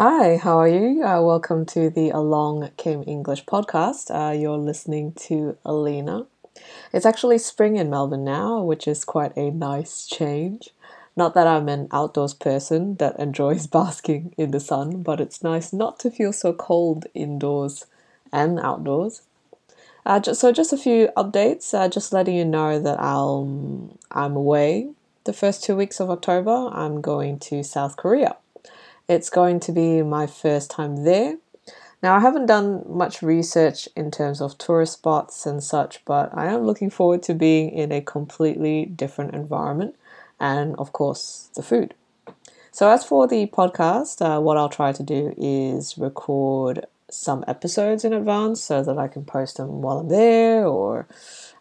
Hi, 0.00 0.36
how 0.36 0.60
are 0.60 0.68
you? 0.68 1.02
Uh, 1.02 1.20
welcome 1.22 1.66
to 1.74 1.90
the 1.90 2.10
Along 2.10 2.70
Came 2.76 3.02
English 3.04 3.44
podcast. 3.46 4.14
Uh, 4.14 4.30
you're 4.30 4.56
listening 4.56 5.10
to 5.26 5.58
Alina. 5.64 6.26
It's 6.92 7.04
actually 7.04 7.38
spring 7.38 7.74
in 7.74 7.90
Melbourne 7.90 8.22
now, 8.22 8.62
which 8.62 8.86
is 8.86 9.04
quite 9.04 9.36
a 9.36 9.50
nice 9.50 10.06
change. 10.06 10.70
Not 11.16 11.34
that 11.34 11.48
I'm 11.48 11.68
an 11.68 11.88
outdoors 11.90 12.32
person 12.32 12.94
that 12.98 13.18
enjoys 13.18 13.66
basking 13.66 14.36
in 14.38 14.52
the 14.52 14.60
sun, 14.60 15.02
but 15.02 15.20
it's 15.20 15.42
nice 15.42 15.72
not 15.72 15.98
to 15.98 16.12
feel 16.12 16.32
so 16.32 16.52
cold 16.52 17.06
indoors 17.12 17.86
and 18.32 18.60
outdoors. 18.60 19.22
Uh, 20.06 20.20
just, 20.20 20.40
so, 20.40 20.52
just 20.52 20.72
a 20.72 20.78
few 20.78 21.08
updates. 21.16 21.74
Uh, 21.74 21.88
just 21.88 22.12
letting 22.12 22.36
you 22.36 22.44
know 22.44 22.78
that 22.78 23.00
I'll, 23.00 23.98
I'm 24.12 24.36
away 24.36 24.90
the 25.24 25.32
first 25.32 25.64
two 25.64 25.74
weeks 25.74 25.98
of 25.98 26.08
October. 26.08 26.70
I'm 26.72 27.00
going 27.00 27.40
to 27.50 27.64
South 27.64 27.96
Korea. 27.96 28.36
It's 29.08 29.30
going 29.30 29.60
to 29.60 29.72
be 29.72 30.02
my 30.02 30.26
first 30.26 30.70
time 30.70 31.04
there. 31.04 31.38
Now, 32.02 32.14
I 32.14 32.20
haven't 32.20 32.44
done 32.44 32.84
much 32.86 33.22
research 33.22 33.88
in 33.96 34.10
terms 34.10 34.42
of 34.42 34.58
tourist 34.58 34.92
spots 34.92 35.46
and 35.46 35.64
such, 35.64 36.04
but 36.04 36.28
I 36.34 36.52
am 36.52 36.64
looking 36.64 36.90
forward 36.90 37.22
to 37.22 37.34
being 37.34 37.70
in 37.70 37.90
a 37.90 38.02
completely 38.02 38.84
different 38.84 39.34
environment 39.34 39.96
and, 40.38 40.76
of 40.76 40.92
course, 40.92 41.48
the 41.56 41.62
food. 41.62 41.94
So, 42.70 42.90
as 42.90 43.02
for 43.02 43.26
the 43.26 43.46
podcast, 43.46 44.20
uh, 44.20 44.40
what 44.42 44.58
I'll 44.58 44.68
try 44.68 44.92
to 44.92 45.02
do 45.02 45.34
is 45.38 45.96
record 45.96 46.86
some 47.10 47.42
episodes 47.48 48.04
in 48.04 48.12
advance 48.12 48.62
so 48.62 48.82
that 48.82 48.98
I 48.98 49.08
can 49.08 49.24
post 49.24 49.56
them 49.56 49.80
while 49.80 50.00
I'm 50.00 50.08
there, 50.08 50.66
or 50.66 51.08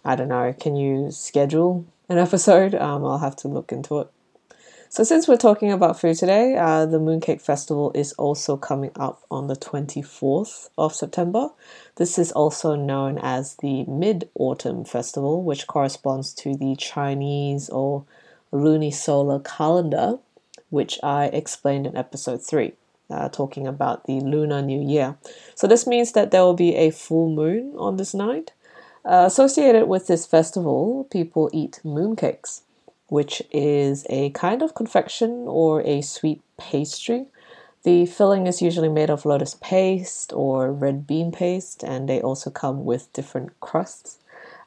I 0.03 0.17
don't 0.17 0.27
know, 0.27 0.53
can 0.53 0.75
you 0.75 1.11
schedule 1.11 1.85
an 2.09 2.17
episode? 2.27 2.75
Um, 2.75 3.05
I'll 3.05 3.19
have 3.19 3.37
to 3.37 3.47
look 3.47 3.71
into 3.71 3.99
it. 3.99 4.09
So, 4.89 5.03
since 5.03 5.27
we're 5.27 5.35
talking 5.35 5.69
about 5.73 5.99
food 5.99 6.15
today, 6.15 6.55
uh, 6.55 6.85
the 6.85 6.97
Mooncake 6.97 7.41
Festival 7.41 7.91
is 7.93 8.13
also 8.13 8.55
coming 8.55 8.91
up 8.95 9.21
on 9.29 9.47
the 9.47 9.55
24th 9.55 10.69
of 10.77 10.95
September. 10.95 11.49
This 11.97 12.17
is 12.17 12.31
also 12.31 12.75
known 12.75 13.17
as 13.21 13.55
the 13.55 13.83
Mid 13.83 14.29
Autumn 14.35 14.85
Festival, 14.85 15.43
which 15.43 15.67
corresponds 15.67 16.33
to 16.35 16.55
the 16.55 16.77
Chinese 16.77 17.67
or 17.67 18.05
lunisolar 18.53 19.43
calendar, 19.43 20.19
which 20.69 20.99
I 21.03 21.25
explained 21.25 21.85
in 21.85 21.97
episode 21.97 22.41
3. 22.41 22.71
Uh, 23.09 23.27
talking 23.27 23.67
about 23.67 24.05
the 24.05 24.21
Lunar 24.21 24.61
New 24.61 24.81
Year. 24.81 25.17
So, 25.53 25.67
this 25.67 25.85
means 25.85 26.13
that 26.13 26.31
there 26.31 26.43
will 26.43 26.53
be 26.53 26.75
a 26.75 26.91
full 26.91 27.29
moon 27.29 27.73
on 27.77 27.97
this 27.97 28.13
night. 28.13 28.53
Uh, 29.03 29.25
associated 29.27 29.87
with 29.89 30.07
this 30.07 30.25
festival, 30.25 31.07
people 31.11 31.49
eat 31.51 31.81
mooncakes 31.83 32.61
which 33.07 33.41
is 33.51 34.05
a 34.09 34.29
kind 34.31 34.61
of 34.61 34.75
confection 34.75 35.45
or 35.47 35.81
a 35.81 36.01
sweet 36.01 36.41
pastry. 36.57 37.25
The 37.83 38.05
filling 38.05 38.47
is 38.47 38.61
usually 38.61 38.89
made 38.89 39.09
of 39.09 39.25
lotus 39.25 39.55
paste 39.61 40.33
or 40.33 40.71
red 40.71 41.07
bean 41.07 41.31
paste, 41.31 41.83
and 41.83 42.09
they 42.09 42.21
also 42.21 42.49
come 42.49 42.83
with 42.83 43.11
different 43.13 43.57
crusts. 43.59 44.17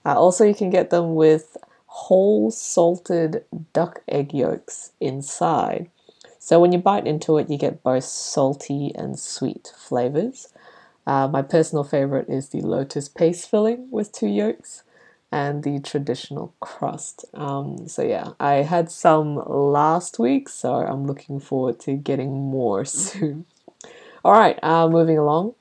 Uh, 0.06 0.18
also, 0.18 0.44
you 0.44 0.54
can 0.54 0.70
get 0.70 0.90
them 0.90 1.14
with 1.14 1.56
whole 1.86 2.50
salted 2.50 3.44
duck 3.72 4.02
egg 4.08 4.32
yolks 4.32 4.92
inside. 5.00 5.90
So, 6.38 6.58
when 6.58 6.72
you 6.72 6.78
bite 6.78 7.06
into 7.06 7.36
it, 7.36 7.50
you 7.50 7.58
get 7.58 7.82
both 7.82 8.04
salty 8.04 8.92
and 8.94 9.18
sweet 9.18 9.72
flavors. 9.76 10.48
Uh, 11.06 11.28
my 11.28 11.42
personal 11.42 11.84
favorite 11.84 12.28
is 12.28 12.48
the 12.48 12.60
lotus 12.62 13.08
paste 13.08 13.50
filling 13.50 13.90
with 13.90 14.12
two 14.12 14.28
yolks 14.28 14.82
and 15.32 15.62
the 15.62 15.78
traditional 15.80 16.54
crust. 16.60 17.24
Um, 17.34 17.88
so 17.88 18.02
yeah, 18.02 18.32
I 18.40 18.54
had 18.56 18.90
some 18.90 19.36
last 19.46 20.18
week, 20.18 20.48
so 20.48 20.74
I'm 20.74 21.06
looking 21.06 21.40
forward 21.40 21.78
to 21.80 21.94
getting 21.94 22.32
more 22.32 22.84
soon. 22.84 23.46
All 24.24 24.32
right, 24.32 24.58
uh, 24.62 24.88
moving 24.88 25.18
along. 25.18 25.54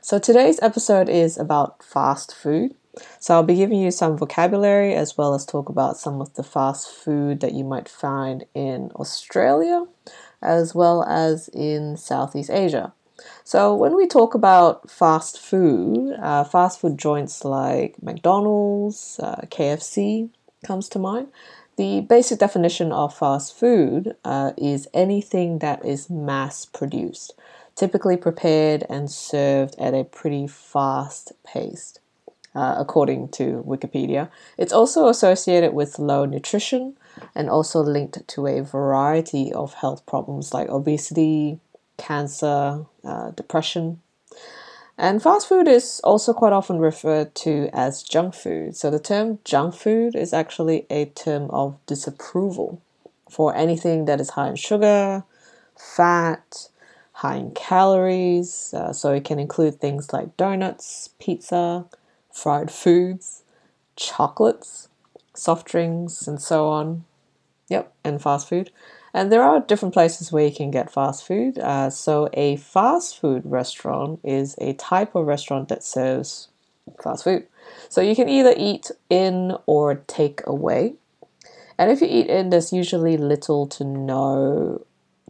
So 0.00 0.18
today's 0.18 0.60
episode 0.62 1.08
is 1.08 1.38
about 1.38 1.82
fast 1.82 2.34
food. 2.34 2.74
So 3.18 3.34
I'll 3.34 3.42
be 3.42 3.54
giving 3.54 3.80
you 3.80 3.90
some 3.90 4.18
vocabulary 4.18 4.94
as 4.94 5.16
well 5.16 5.34
as 5.34 5.46
talk 5.46 5.68
about 5.68 5.96
some 5.96 6.20
of 6.20 6.34
the 6.34 6.42
fast 6.42 6.90
food 6.90 7.40
that 7.40 7.54
you 7.54 7.64
might 7.64 7.88
find 7.88 8.44
in 8.54 8.90
Australia 8.96 9.86
as 10.42 10.74
well 10.74 11.04
as 11.04 11.48
in 11.48 11.96
Southeast 11.96 12.50
Asia. 12.50 12.92
So 13.44 13.74
when 13.74 13.96
we 13.96 14.06
talk 14.06 14.34
about 14.34 14.90
fast 14.90 15.38
food, 15.38 16.16
uh, 16.20 16.44
fast 16.44 16.80
food 16.80 16.98
joints 16.98 17.44
like 17.44 18.02
McDonald's, 18.02 19.20
uh, 19.22 19.42
KFC 19.50 20.30
comes 20.64 20.88
to 20.90 20.98
mind. 20.98 21.28
The 21.76 22.00
basic 22.00 22.38
definition 22.38 22.92
of 22.92 23.16
fast 23.16 23.56
food 23.56 24.14
uh, 24.24 24.52
is 24.56 24.88
anything 24.92 25.58
that 25.60 25.84
is 25.84 26.10
mass 26.10 26.66
produced, 26.66 27.34
typically 27.74 28.16
prepared 28.16 28.84
and 28.88 29.10
served 29.10 29.74
at 29.78 29.94
a 29.94 30.04
pretty 30.04 30.46
fast 30.46 31.32
pace. 31.44 31.98
Uh, 32.54 32.74
according 32.76 33.28
to 33.28 33.64
Wikipedia. 33.66 34.28
It's 34.58 34.74
also 34.74 35.08
associated 35.08 35.72
with 35.72 35.98
low 35.98 36.26
nutrition 36.26 36.98
and 37.34 37.48
also 37.48 37.80
linked 37.80 38.28
to 38.28 38.46
a 38.46 38.60
variety 38.60 39.50
of 39.50 39.72
health 39.72 40.04
problems 40.04 40.52
like 40.52 40.68
obesity, 40.68 41.60
cancer, 42.02 42.84
uh, 43.04 43.30
depression. 43.30 44.00
And 44.98 45.22
fast 45.22 45.48
food 45.48 45.68
is 45.68 46.00
also 46.04 46.32
quite 46.32 46.52
often 46.52 46.78
referred 46.78 47.34
to 47.36 47.70
as 47.72 48.02
junk 48.02 48.34
food. 48.34 48.76
So 48.76 48.90
the 48.90 48.98
term 48.98 49.38
junk 49.44 49.74
food 49.74 50.14
is 50.14 50.32
actually 50.32 50.86
a 50.90 51.06
term 51.06 51.50
of 51.50 51.78
disapproval 51.86 52.80
for 53.30 53.56
anything 53.56 54.04
that 54.04 54.20
is 54.20 54.30
high 54.30 54.50
in 54.50 54.56
sugar, 54.56 55.24
fat, 55.76 56.68
high 57.12 57.36
in 57.36 57.52
calories. 57.52 58.74
Uh, 58.74 58.92
so 58.92 59.12
it 59.12 59.24
can 59.24 59.38
include 59.38 59.80
things 59.80 60.12
like 60.12 60.36
donuts, 60.36 61.10
pizza, 61.18 61.86
fried 62.30 62.70
foods, 62.70 63.42
chocolates, 63.96 64.88
soft 65.34 65.66
drinks, 65.66 66.26
and 66.26 66.40
so 66.40 66.68
on. 66.68 67.04
Yep, 67.68 67.92
and 68.04 68.20
fast 68.20 68.48
food. 68.48 68.70
And 69.14 69.30
there 69.30 69.42
are 69.42 69.60
different 69.60 69.92
places 69.92 70.32
where 70.32 70.46
you 70.46 70.54
can 70.54 70.70
get 70.70 70.92
fast 70.92 71.26
food. 71.26 71.58
Uh, 71.58 71.90
so, 71.90 72.28
a 72.32 72.56
fast 72.56 73.20
food 73.20 73.42
restaurant 73.44 74.20
is 74.24 74.54
a 74.58 74.72
type 74.74 75.14
of 75.14 75.26
restaurant 75.26 75.68
that 75.68 75.84
serves 75.84 76.48
fast 77.02 77.24
food. 77.24 77.46
So, 77.88 78.00
you 78.00 78.16
can 78.16 78.28
either 78.28 78.54
eat 78.56 78.90
in 79.10 79.56
or 79.66 79.96
take 80.06 80.40
away. 80.46 80.94
And 81.78 81.90
if 81.90 82.00
you 82.00 82.08
eat 82.08 82.28
in, 82.28 82.50
there's 82.50 82.72
usually 82.72 83.16
little 83.16 83.66
to 83.68 83.84
no 83.84 84.86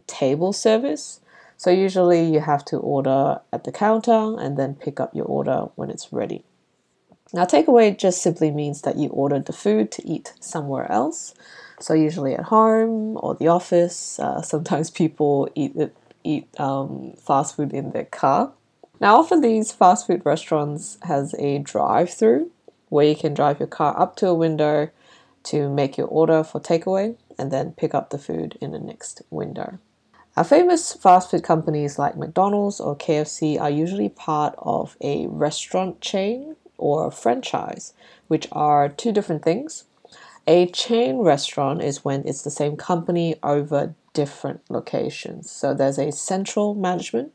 table 0.07 0.53
service. 0.53 1.19
So, 1.57 1.69
usually 1.69 2.23
you 2.23 2.39
have 2.39 2.63
to 2.65 2.77
order 2.77 3.41
at 3.51 3.65
the 3.65 3.71
counter 3.73 4.39
and 4.39 4.57
then 4.57 4.75
pick 4.75 5.01
up 5.01 5.13
your 5.13 5.25
order 5.25 5.67
when 5.75 5.89
it's 5.89 6.13
ready. 6.13 6.45
Now, 7.33 7.45
takeaway 7.45 7.97
just 7.97 8.21
simply 8.21 8.51
means 8.51 8.83
that 8.83 8.95
you 8.95 9.09
ordered 9.09 9.47
the 9.47 9.53
food 9.53 9.91
to 9.93 10.07
eat 10.07 10.33
somewhere 10.39 10.89
else. 10.89 11.33
So 11.83 11.93
usually 11.93 12.33
at 12.33 12.45
home 12.45 13.17
or 13.21 13.35
the 13.35 13.49
office. 13.49 14.17
Uh, 14.17 14.41
sometimes 14.41 14.89
people 14.89 15.49
eat 15.53 15.75
it, 15.75 15.93
eat 16.23 16.47
um, 16.57 17.11
fast 17.17 17.57
food 17.57 17.73
in 17.73 17.91
their 17.91 18.05
car. 18.05 18.53
Now, 19.01 19.17
often 19.17 19.41
these 19.41 19.73
fast 19.73 20.07
food 20.07 20.21
restaurants 20.23 20.97
has 21.01 21.35
a 21.37 21.57
drive-through 21.57 22.49
where 22.87 23.05
you 23.05 23.17
can 23.17 23.33
drive 23.33 23.59
your 23.59 23.67
car 23.67 23.99
up 23.99 24.15
to 24.17 24.29
a 24.29 24.33
window 24.33 24.91
to 25.51 25.67
make 25.67 25.97
your 25.97 26.07
order 26.07 26.41
for 26.41 26.61
takeaway 26.61 27.17
and 27.37 27.51
then 27.51 27.73
pick 27.73 27.93
up 27.93 28.11
the 28.11 28.17
food 28.17 28.57
in 28.61 28.71
the 28.71 28.79
next 28.79 29.21
window. 29.29 29.77
Our 30.37 30.45
famous 30.45 30.93
fast 30.93 31.31
food 31.31 31.43
companies 31.43 31.99
like 31.99 32.15
McDonald's 32.15 32.79
or 32.79 32.95
KFC 32.95 33.59
are 33.59 33.69
usually 33.69 34.07
part 34.07 34.55
of 34.57 34.95
a 35.01 35.27
restaurant 35.27 35.99
chain 35.99 36.55
or 36.77 37.11
franchise, 37.11 37.93
which 38.29 38.47
are 38.53 38.87
two 38.87 39.11
different 39.11 39.43
things. 39.43 39.83
A 40.45 40.67
chain 40.67 41.19
restaurant 41.19 41.81
is 41.81 42.03
when 42.03 42.27
it's 42.27 42.41
the 42.41 42.51
same 42.51 42.75
company 42.75 43.35
over 43.43 43.95
different 44.13 44.61
locations. 44.69 45.49
So 45.49 45.73
there's 45.73 45.97
a 45.97 46.11
central 46.11 46.75
management 46.75 47.31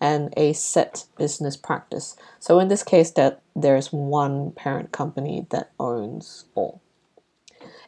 and 0.00 0.32
a 0.36 0.52
set 0.52 1.06
business 1.16 1.56
practice. 1.56 2.16
So 2.38 2.60
in 2.60 2.68
this 2.68 2.84
case 2.84 3.10
that 3.12 3.42
there's 3.56 3.92
one 3.92 4.52
parent 4.52 4.92
company 4.92 5.46
that 5.50 5.72
owns 5.80 6.44
all. 6.54 6.80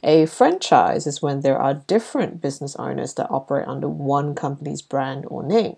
A 0.03 0.27
franchise 0.27 1.07
is 1.07 1.23
when 1.23 1.41
there 1.41 1.59
are 1.59 1.75
different 1.75 2.41
business 2.41 2.75
owners 2.77 3.15
that 3.15 3.31
operate 3.31 3.69
under 3.69 3.89
one 3.89 4.35
company's 4.35 4.83
brand 4.83 5.27
or 5.29 5.45
name. 5.45 5.77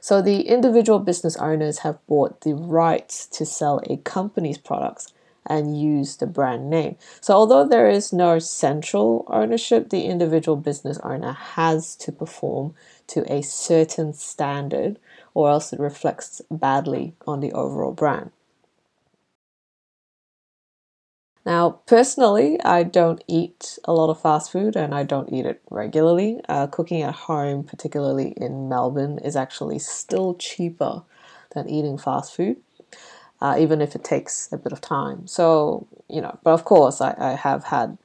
So 0.00 0.22
the 0.22 0.42
individual 0.42 1.00
business 1.00 1.36
owners 1.36 1.78
have 1.78 2.04
bought 2.06 2.42
the 2.42 2.54
rights 2.54 3.26
to 3.26 3.44
sell 3.44 3.80
a 3.84 3.98
company's 3.98 4.58
products 4.58 5.12
and 5.46 5.78
use 5.80 6.16
the 6.16 6.26
brand 6.26 6.70
name. 6.70 6.96
So, 7.20 7.34
although 7.34 7.66
there 7.66 7.88
is 7.88 8.12
no 8.12 8.38
central 8.38 9.24
ownership, 9.28 9.90
the 9.90 10.02
individual 10.04 10.56
business 10.56 10.98
owner 10.98 11.32
has 11.32 11.96
to 11.96 12.12
perform 12.12 12.74
to 13.08 13.30
a 13.32 13.42
certain 13.42 14.12
standard, 14.12 14.98
or 15.34 15.50
else 15.50 15.72
it 15.72 15.80
reflects 15.80 16.42
badly 16.50 17.14
on 17.26 17.40
the 17.40 17.52
overall 17.52 17.92
brand. 17.92 18.30
Now, 21.44 21.80
personally, 21.86 22.60
I 22.62 22.82
don't 22.82 23.22
eat 23.26 23.78
a 23.84 23.92
lot 23.92 24.10
of 24.10 24.20
fast 24.20 24.52
food 24.52 24.76
and 24.76 24.94
I 24.94 25.02
don't 25.04 25.32
eat 25.32 25.46
it 25.46 25.62
regularly. 25.70 26.40
Uh, 26.48 26.66
cooking 26.66 27.02
at 27.02 27.14
home, 27.14 27.64
particularly 27.64 28.32
in 28.36 28.68
Melbourne, 28.68 29.18
is 29.18 29.36
actually 29.36 29.78
still 29.78 30.34
cheaper 30.34 31.02
than 31.54 31.68
eating 31.68 31.98
fast 31.98 32.34
food, 32.34 32.58
uh, 33.40 33.56
even 33.58 33.80
if 33.80 33.94
it 33.94 34.04
takes 34.04 34.50
a 34.52 34.56
bit 34.56 34.72
of 34.72 34.80
time. 34.80 35.26
So, 35.26 35.86
you 36.08 36.20
know, 36.20 36.38
but 36.42 36.52
of 36.52 36.64
course, 36.64 37.00
I, 37.00 37.14
I 37.18 37.32
have 37.32 37.64
had 37.64 37.98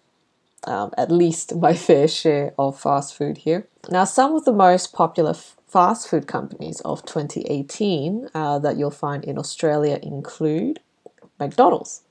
um, 0.65 0.91
at 0.97 1.11
least 1.11 1.55
my 1.55 1.73
fair 1.87 2.07
share 2.07 2.53
of 2.57 2.79
fast 2.79 3.15
food 3.15 3.37
here. 3.37 3.67
Now, 3.89 4.05
some 4.05 4.35
of 4.35 4.45
the 4.45 4.53
most 4.53 4.93
popular 4.93 5.31
f- 5.31 5.57
fast 5.67 6.09
food 6.09 6.27
companies 6.27 6.81
of 6.81 7.05
2018 7.05 8.29
uh, 8.33 8.59
that 8.59 8.77
you'll 8.77 8.91
find 8.91 9.23
in 9.23 9.37
Australia 9.37 9.99
include 10.01 10.79
McDonald's 11.39 12.01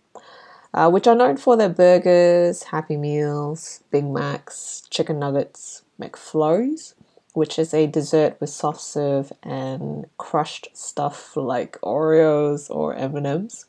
uh, 0.75 0.91
which 0.91 1.07
are 1.07 1.15
known 1.15 1.37
for 1.37 1.57
their 1.57 1.69
burgers, 1.69 2.65
Happy 2.65 2.97
Meals, 2.97 3.83
Big 3.93 4.05
Macs, 4.05 4.83
chicken 4.91 5.21
nuggets, 5.21 5.83
McFlurries, 6.01 6.94
which 7.35 7.59
is 7.59 7.75
a 7.75 7.87
dessert 7.87 8.37
with 8.41 8.49
soft 8.49 8.81
serve 8.81 9.33
and 9.43 10.07
crushed 10.17 10.69
stuff 10.73 11.37
like 11.37 11.79
Oreos 11.83 12.71
or 12.71 12.95
M&Ms. 12.95 13.67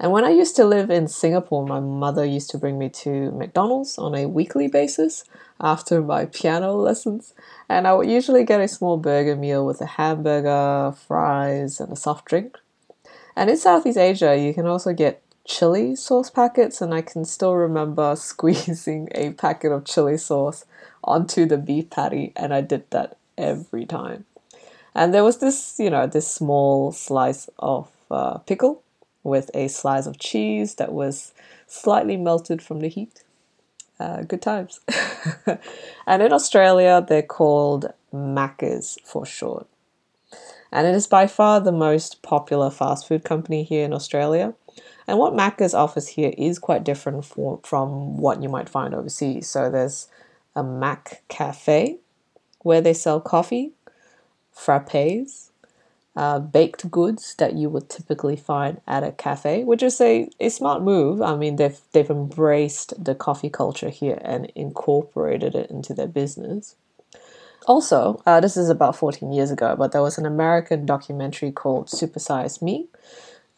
And 0.00 0.10
when 0.10 0.24
I 0.24 0.30
used 0.30 0.56
to 0.56 0.64
live 0.64 0.90
in 0.90 1.06
Singapore, 1.06 1.64
my 1.64 1.78
mother 1.78 2.24
used 2.24 2.50
to 2.50 2.58
bring 2.58 2.78
me 2.78 2.88
to 2.90 3.30
McDonald's 3.30 3.96
on 3.96 4.14
a 4.14 4.26
weekly 4.26 4.66
basis 4.66 5.24
after 5.60 6.02
my 6.02 6.26
piano 6.32 6.72
lessons. 6.72 7.32
And 7.68 7.86
I 7.86 7.94
would 7.94 8.10
usually 8.10 8.44
get 8.44 8.60
a 8.60 8.68
small 8.68 8.96
burger 8.96 9.36
meal 9.36 9.64
with 9.64 9.80
a 9.80 9.86
hamburger, 9.86 10.92
fries, 11.06 11.78
and 11.78 11.92
a 11.92 11.96
soft 11.96 12.24
drink. 12.26 12.58
And 13.36 13.48
in 13.50 13.56
Southeast 13.56 13.98
Asia, 13.98 14.36
you 14.36 14.52
can 14.52 14.66
also 14.66 14.92
get 14.92 15.22
chili 15.46 15.94
sauce 15.94 16.30
packets, 16.30 16.80
and 16.80 16.92
I 16.92 17.02
can 17.02 17.24
still 17.24 17.54
remember 17.54 18.16
squeezing 18.16 19.08
a 19.12 19.30
packet 19.30 19.70
of 19.70 19.84
chili 19.84 20.18
sauce 20.18 20.64
onto 21.04 21.46
the 21.46 21.58
beef 21.58 21.90
patty, 21.90 22.32
and 22.36 22.52
I 22.52 22.60
did 22.60 22.90
that 22.90 23.16
every 23.38 23.86
time. 23.86 24.24
And 24.94 25.12
there 25.12 25.24
was 25.24 25.38
this, 25.38 25.76
you 25.78 25.90
know, 25.90 26.06
this 26.06 26.28
small 26.28 26.92
slice 26.92 27.48
of 27.58 27.90
uh, 28.10 28.38
pickle 28.38 28.82
with 29.22 29.50
a 29.54 29.68
slice 29.68 30.06
of 30.06 30.18
cheese 30.18 30.76
that 30.76 30.92
was 30.92 31.32
slightly 31.66 32.16
melted 32.16 32.62
from 32.62 32.80
the 32.80 32.88
heat. 32.88 33.22
Uh, 33.98 34.22
good 34.22 34.42
times. 34.42 34.80
and 36.06 36.22
in 36.22 36.32
Australia, 36.32 37.04
they're 37.06 37.22
called 37.22 37.92
Maccas 38.12 38.98
for 39.04 39.24
short. 39.24 39.66
And 40.70 40.86
it 40.86 40.94
is 40.94 41.06
by 41.06 41.26
far 41.26 41.60
the 41.60 41.72
most 41.72 42.22
popular 42.22 42.70
fast 42.70 43.06
food 43.06 43.24
company 43.24 43.62
here 43.62 43.84
in 43.84 43.92
Australia. 43.92 44.54
And 45.06 45.18
what 45.18 45.34
Macca's 45.34 45.74
offers 45.74 46.08
here 46.08 46.32
is 46.36 46.58
quite 46.58 46.82
different 46.82 47.24
for, 47.24 47.60
from 47.62 48.16
what 48.16 48.42
you 48.42 48.48
might 48.48 48.68
find 48.68 48.94
overseas. 48.94 49.48
So 49.48 49.70
there's 49.70 50.08
a 50.54 50.62
McCafé 50.62 51.98
where 52.60 52.80
they 52.80 52.94
sell 52.94 53.20
coffee, 53.20 53.72
frappes, 54.56 55.50
uh, 56.16 56.38
baked 56.38 56.90
goods 56.90 57.34
that 57.36 57.54
you 57.54 57.68
would 57.68 57.88
typically 57.90 58.36
find 58.36 58.80
at 58.86 59.02
a 59.02 59.12
cafe, 59.12 59.64
which 59.64 59.82
is 59.82 60.00
a, 60.00 60.28
a 60.38 60.48
smart 60.48 60.82
move. 60.82 61.20
I 61.20 61.36
mean, 61.36 61.56
they've, 61.56 61.78
they've 61.92 62.10
embraced 62.10 63.04
the 63.04 63.14
coffee 63.14 63.50
culture 63.50 63.90
here 63.90 64.20
and 64.22 64.50
incorporated 64.54 65.54
it 65.54 65.70
into 65.70 65.92
their 65.92 66.06
business. 66.06 66.76
Also, 67.66 68.22
uh, 68.26 68.40
this 68.40 68.56
is 68.56 68.68
about 68.68 68.94
14 68.94 69.32
years 69.32 69.50
ago, 69.50 69.74
but 69.76 69.92
there 69.92 70.02
was 70.02 70.18
an 70.18 70.26
American 70.26 70.84
documentary 70.86 71.50
called 71.50 71.90
Super 71.90 72.18
Size 72.18 72.60
Me, 72.60 72.86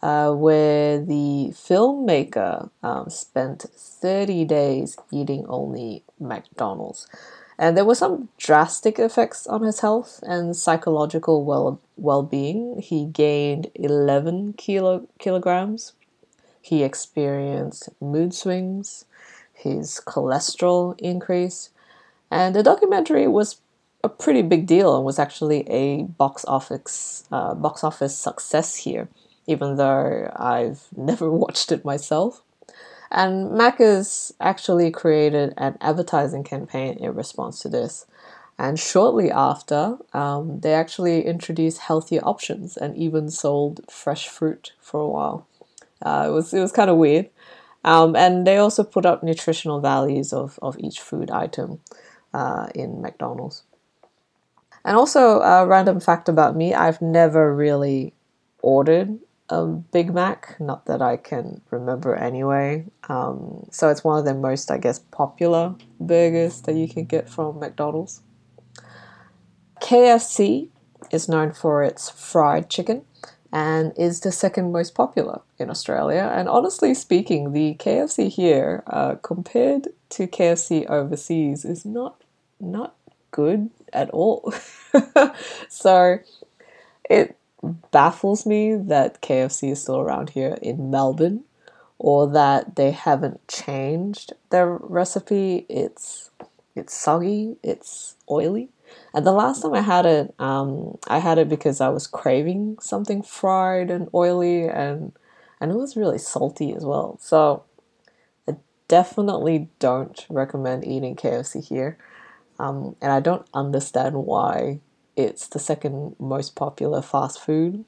uh, 0.01 0.33
where 0.33 0.99
the 0.99 1.51
filmmaker 1.53 2.71
um, 2.83 3.11
spent 3.11 3.63
30 3.77 4.45
days 4.45 4.97
eating 5.11 5.45
only 5.49 6.05
McDonald's. 6.19 7.07
And 7.59 7.77
there 7.77 7.85
were 7.85 7.95
some 7.95 8.29
drastic 8.37 8.99
effects 8.99 9.47
on 9.47 9.63
his 9.63 9.81
health 9.81 10.21
and 10.23 10.55
psychological 10.55 11.45
well 11.45 11.81
well 11.97 12.23
being. 12.23 12.81
He 12.81 13.07
gained 13.07 13.71
11 13.75 14.55
kilo, 14.55 15.07
kilograms. 15.19 15.95
He 16.61 16.83
experienced 16.83 17.89
mood 18.01 18.35
swings. 18.35 19.07
His 19.55 20.01
cholesterol 20.05 20.99
increased. 21.01 21.71
And 22.31 22.55
the 22.55 22.63
documentary 22.63 23.27
was 23.27 23.61
a 24.05 24.09
pretty 24.09 24.43
big 24.43 24.67
deal 24.67 24.95
and 24.95 25.05
was 25.05 25.19
actually 25.19 25.67
a 25.71 26.03
box 26.03 26.45
office 26.45 27.25
uh, 27.33 27.55
box 27.55 27.83
office 27.83 28.17
success 28.17 28.77
here 28.77 29.09
even 29.47 29.77
though 29.77 30.31
I've 30.35 30.87
never 30.97 31.31
watched 31.31 31.73
it 31.73 31.85
myself. 31.85 32.43
And 33.11 33.53
Macca's 33.53 34.33
actually 34.41 34.91
created 34.91 35.55
an 35.57 35.79
advertising 35.81 36.45
campaign 36.45 36.99
in 36.99 37.15
response 37.15 37.61
to 37.61 37.69
this. 37.69 38.07
And 38.59 38.79
shortly 38.79 39.31
after, 39.31 39.99
um, 40.15 40.61
they 40.61 40.73
actually 40.75 41.27
introduced 41.27 41.79
healthier 41.79 42.21
options 42.23 42.77
and 42.77 42.97
even 42.97 43.31
sold 43.31 43.81
fresh 43.91 44.29
fruit 44.29 44.73
for 44.81 45.01
a 45.01 45.09
while. 45.09 45.47
Uh, 46.03 46.27
it 46.29 46.31
was 46.33 46.53
it 46.53 46.61
was 46.61 46.73
kind 46.73 46.91
of 46.91 46.97
weird, 46.97 47.29
um, 47.85 48.15
and 48.17 48.47
they 48.47 48.59
also 48.59 48.85
put 48.85 49.07
up 49.07 49.23
nutritional 49.23 49.81
values 49.81 50.33
of, 50.33 50.59
of 50.63 50.79
each 50.79 51.01
food 51.01 51.31
item 51.31 51.81
uh, 52.35 52.69
in 52.75 53.01
McDonald's. 53.01 53.63
And 54.85 54.97
also, 54.97 55.41
a 55.41 55.67
random 55.67 56.01
fact 56.01 56.29
about 56.29 56.57
me: 56.57 56.75
I've 56.75 57.03
never 57.03 57.55
really 57.55 58.15
ordered 58.63 59.19
a 59.49 59.67
Big 59.67 60.13
Mac, 60.13 60.57
not 60.61 60.87
that 60.87 61.01
I 61.01 61.17
can 61.17 61.61
remember 61.71 62.15
anyway. 62.15 62.85
Um, 63.09 63.67
so 63.71 63.89
it's 63.89 64.03
one 64.03 64.19
of 64.19 64.25
the 64.25 64.35
most, 64.35 64.71
I 64.71 64.79
guess, 64.79 64.99
popular 64.99 65.75
burgers 66.01 66.63
that 66.63 66.75
you 66.75 66.89
can 66.89 67.05
get 67.05 67.29
from 67.29 67.61
McDonald's. 67.61 68.23
KFC 69.81 70.69
is 71.11 71.29
known 71.29 71.53
for 71.53 71.83
its 71.83 72.11
fried 72.11 72.69
chicken 72.69 73.03
and 73.53 73.93
is 73.97 74.21
the 74.21 74.33
second 74.33 74.73
most 74.73 74.95
popular 74.95 75.41
in 75.59 75.71
Australia. 75.71 76.31
And 76.35 76.49
honestly 76.49 76.95
speaking, 76.95 77.53
the 77.53 77.75
KFC 77.75 78.29
here, 78.29 78.83
uh, 78.87 79.15
compared 79.17 79.89
to 80.11 80.27
KFC 80.27 80.89
overseas, 80.91 81.65
is 81.65 81.85
not 81.85 82.23
not 82.59 82.95
good 83.31 83.71
at 83.93 84.11
all. 84.11 84.53
so 85.69 86.19
it 87.09 87.37
baffles 87.91 88.47
me 88.47 88.77
that 88.77 89.23
KFC 89.23 89.73
is 89.73 89.83
still 89.83 89.99
around 89.99 90.31
here 90.31 90.59
in 90.63 90.91
Melbourne 90.91 91.45
or 91.99 92.29
that 92.29 92.77
they 92.77 92.91
haven't 92.91 93.47
changed 93.49 94.33
their 94.51 94.69
recipe. 94.69 95.67
It's 95.69 96.31
it's 96.75 96.95
soggy, 96.95 97.57
it's 97.63 98.17
oily. 98.31 98.69
And 99.15 99.27
the 99.27 99.33
last 99.33 99.63
time 99.63 99.75
I 99.75 99.81
had 99.81 100.07
it, 100.07 100.35
um, 100.39 100.99
I 101.09 101.19
had 101.19 101.39
it 101.39 101.49
because 101.49 101.81
I 101.81 101.89
was 101.89 102.07
craving 102.07 102.79
something 102.81 103.23
fried 103.23 103.91
and 103.91 104.09
oily 104.15 104.69
and 104.69 105.13
and 105.61 105.71
it 105.71 105.77
was 105.77 105.97
really 105.97 106.19
salty 106.19 106.75
as 106.75 106.85
well. 106.85 107.19
So 107.21 107.65
I 108.49 108.57
definitely 108.89 109.69
don't 109.79 110.27
recommend 110.29 110.87
eating 110.87 111.17
KFC 111.17 111.67
here. 111.67 111.97
Um, 112.59 112.97
and 113.01 113.13
I 113.13 113.21
don't 113.21 113.47
understand 113.55 114.17
why 114.17 114.81
it's 115.17 115.49
the 115.49 115.59
second 115.59 116.15
most 116.19 116.55
popular 116.55 117.03
fast 117.03 117.41
food 117.41 117.85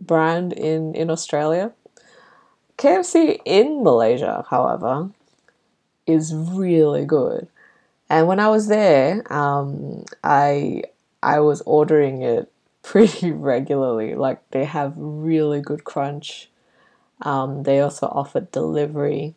brand 0.00 0.52
in, 0.52 0.94
in 0.94 1.10
Australia. 1.10 1.72
KFC 2.76 3.40
in 3.44 3.82
Malaysia, 3.82 4.44
however, 4.50 5.10
is 6.06 6.34
really 6.34 7.04
good. 7.04 7.48
And 8.08 8.26
when 8.26 8.40
I 8.40 8.48
was 8.48 8.68
there, 8.68 9.30
um, 9.32 10.04
I 10.22 10.84
I 11.22 11.40
was 11.40 11.60
ordering 11.62 12.22
it 12.22 12.50
pretty 12.82 13.32
regularly. 13.32 14.14
Like 14.14 14.48
they 14.50 14.64
have 14.64 14.94
really 14.96 15.60
good 15.60 15.84
crunch. 15.84 16.48
Um, 17.22 17.64
they 17.64 17.80
also 17.80 18.06
offered 18.06 18.52
delivery, 18.52 19.34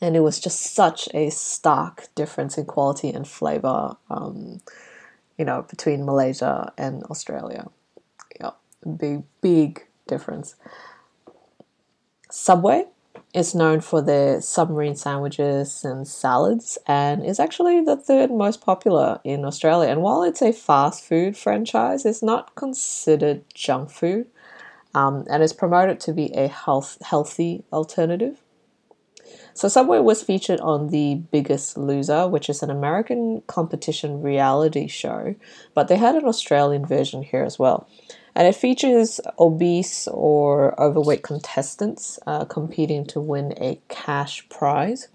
and 0.00 0.16
it 0.16 0.20
was 0.20 0.40
just 0.40 0.60
such 0.74 1.08
a 1.12 1.30
stark 1.30 2.08
difference 2.14 2.56
in 2.56 2.64
quality 2.64 3.10
and 3.10 3.28
flavor. 3.28 3.96
Um, 4.08 4.62
you 5.38 5.44
know, 5.44 5.62
between 5.62 6.04
Malaysia 6.04 6.72
and 6.76 7.02
Australia. 7.04 7.68
Yeah, 8.40 8.50
big, 8.96 9.22
big 9.40 9.86
difference. 10.06 10.56
Subway 12.30 12.86
is 13.34 13.54
known 13.54 13.80
for 13.80 14.02
their 14.02 14.40
submarine 14.40 14.96
sandwiches 14.96 15.84
and 15.84 16.06
salads 16.06 16.78
and 16.86 17.24
is 17.24 17.38
actually 17.38 17.80
the 17.80 17.96
third 17.96 18.30
most 18.30 18.60
popular 18.60 19.20
in 19.24 19.44
Australia. 19.44 19.90
And 19.90 20.02
while 20.02 20.22
it's 20.22 20.42
a 20.42 20.52
fast 20.52 21.04
food 21.04 21.36
franchise, 21.36 22.04
it's 22.04 22.22
not 22.22 22.54
considered 22.54 23.44
junk 23.54 23.90
food 23.90 24.26
um, 24.94 25.24
and 25.30 25.42
is 25.42 25.52
promoted 25.52 26.00
to 26.00 26.12
be 26.12 26.32
a 26.34 26.48
health, 26.48 26.98
healthy 27.02 27.64
alternative. 27.72 28.42
So 29.58 29.66
Subway 29.66 29.98
was 29.98 30.22
featured 30.22 30.60
on 30.60 30.90
The 30.90 31.16
Biggest 31.16 31.76
Loser, 31.76 32.28
which 32.28 32.48
is 32.48 32.62
an 32.62 32.70
American 32.70 33.42
competition 33.48 34.22
reality 34.22 34.86
show, 34.86 35.34
but 35.74 35.88
they 35.88 35.96
had 35.96 36.14
an 36.14 36.26
Australian 36.26 36.86
version 36.86 37.24
here 37.24 37.42
as 37.42 37.58
well. 37.58 37.88
And 38.36 38.46
it 38.46 38.54
features 38.54 39.20
obese 39.36 40.06
or 40.12 40.80
overweight 40.80 41.24
contestants 41.24 42.20
uh, 42.24 42.44
competing 42.44 43.04
to 43.06 43.18
win 43.18 43.52
a 43.60 43.80
cash 43.88 44.48
prize 44.48 45.08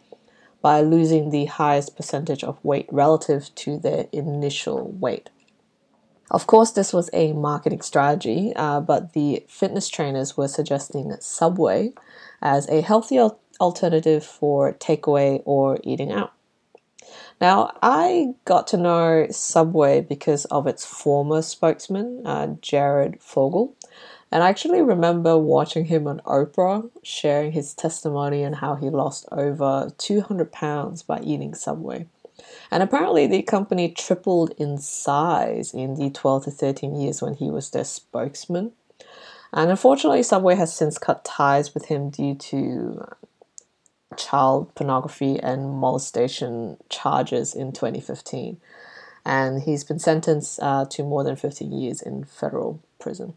by 0.62 0.82
losing 0.82 1.30
the 1.30 1.46
highest 1.46 1.96
percentage 1.96 2.44
of 2.44 2.60
weight 2.66 2.90
relative 2.92 3.50
to 3.56 3.80
their 3.80 4.08
initial 4.12 4.92
weight. 4.92 5.30
Of 6.30 6.48
course, 6.48 6.72
this 6.72 6.92
was 6.92 7.10
a 7.14 7.32
marketing 7.32 7.82
strategy, 7.82 8.52
uh, 8.58 8.82
but 8.82 9.14
the 9.14 9.46
fitness 9.48 9.88
trainers 9.88 10.36
were 10.36 10.50
suggesting 10.50 11.16
Subway 11.22 11.94
as 12.42 12.68
a 12.68 12.82
healthy 12.82 13.20
al- 13.20 13.40
alternative 13.60 14.26
for 14.26 14.74
takeaway 14.74 15.42
or 15.46 15.80
eating 15.84 16.12
out. 16.12 16.34
Now, 17.42 17.74
I 17.82 18.36
got 18.46 18.68
to 18.68 18.78
know 18.78 19.28
Subway 19.30 20.02
because 20.02 20.46
of 20.46 20.68
its 20.68 20.86
former 20.86 21.42
spokesman, 21.42 22.26
uh, 22.26 22.56
Jared 22.62 23.22
Fogle. 23.22 23.76
And 24.32 24.44
I 24.44 24.50
actually 24.50 24.82
remember 24.82 25.38
watching 25.38 25.86
him 25.86 26.08
on 26.08 26.20
Oprah 26.26 26.90
sharing 27.04 27.52
his 27.52 27.74
testimony 27.74 28.44
and 28.44 28.56
how 28.56 28.76
he 28.76 28.90
lost 28.90 29.28
over 29.32 29.92
200 29.98 30.52
pounds 30.52 31.04
by 31.04 31.20
eating 31.20 31.54
Subway. 31.54 32.08
And 32.72 32.82
apparently, 32.82 33.28
the 33.28 33.44
company 33.44 33.90
tripled 33.92 34.54
in 34.58 34.80
size 34.80 35.74
in 35.74 35.96
the 35.96 36.10
12 36.10 36.46
to 36.46 36.52
13 36.52 36.96
years 36.96 37.22
when 37.22 37.36
he 37.36 37.52
was 37.52 37.70
their 37.70 37.84
spokesman. 37.84 38.72
And 39.52 39.70
unfortunately, 39.70 40.24
Subway 40.24 40.56
has 40.56 40.74
since 40.74 40.98
cut 40.98 41.24
ties 41.24 41.76
with 41.76 41.86
him 41.86 42.10
due 42.10 42.34
to 42.34 43.06
child 44.14 44.74
pornography 44.76 45.40
and 45.40 45.72
molestation 45.72 46.78
charges 46.90 47.54
in 47.54 47.72
2015. 47.72 48.58
And 49.26 49.62
he's 49.64 49.84
been 49.84 50.00
sentenced 50.00 50.60
uh, 50.62 50.86
to 50.92 51.04
more 51.04 51.24
than 51.24 51.36
15 51.36 51.72
years 51.72 52.02
in 52.02 52.26
federal 52.26 52.82
prison. 53.00 53.36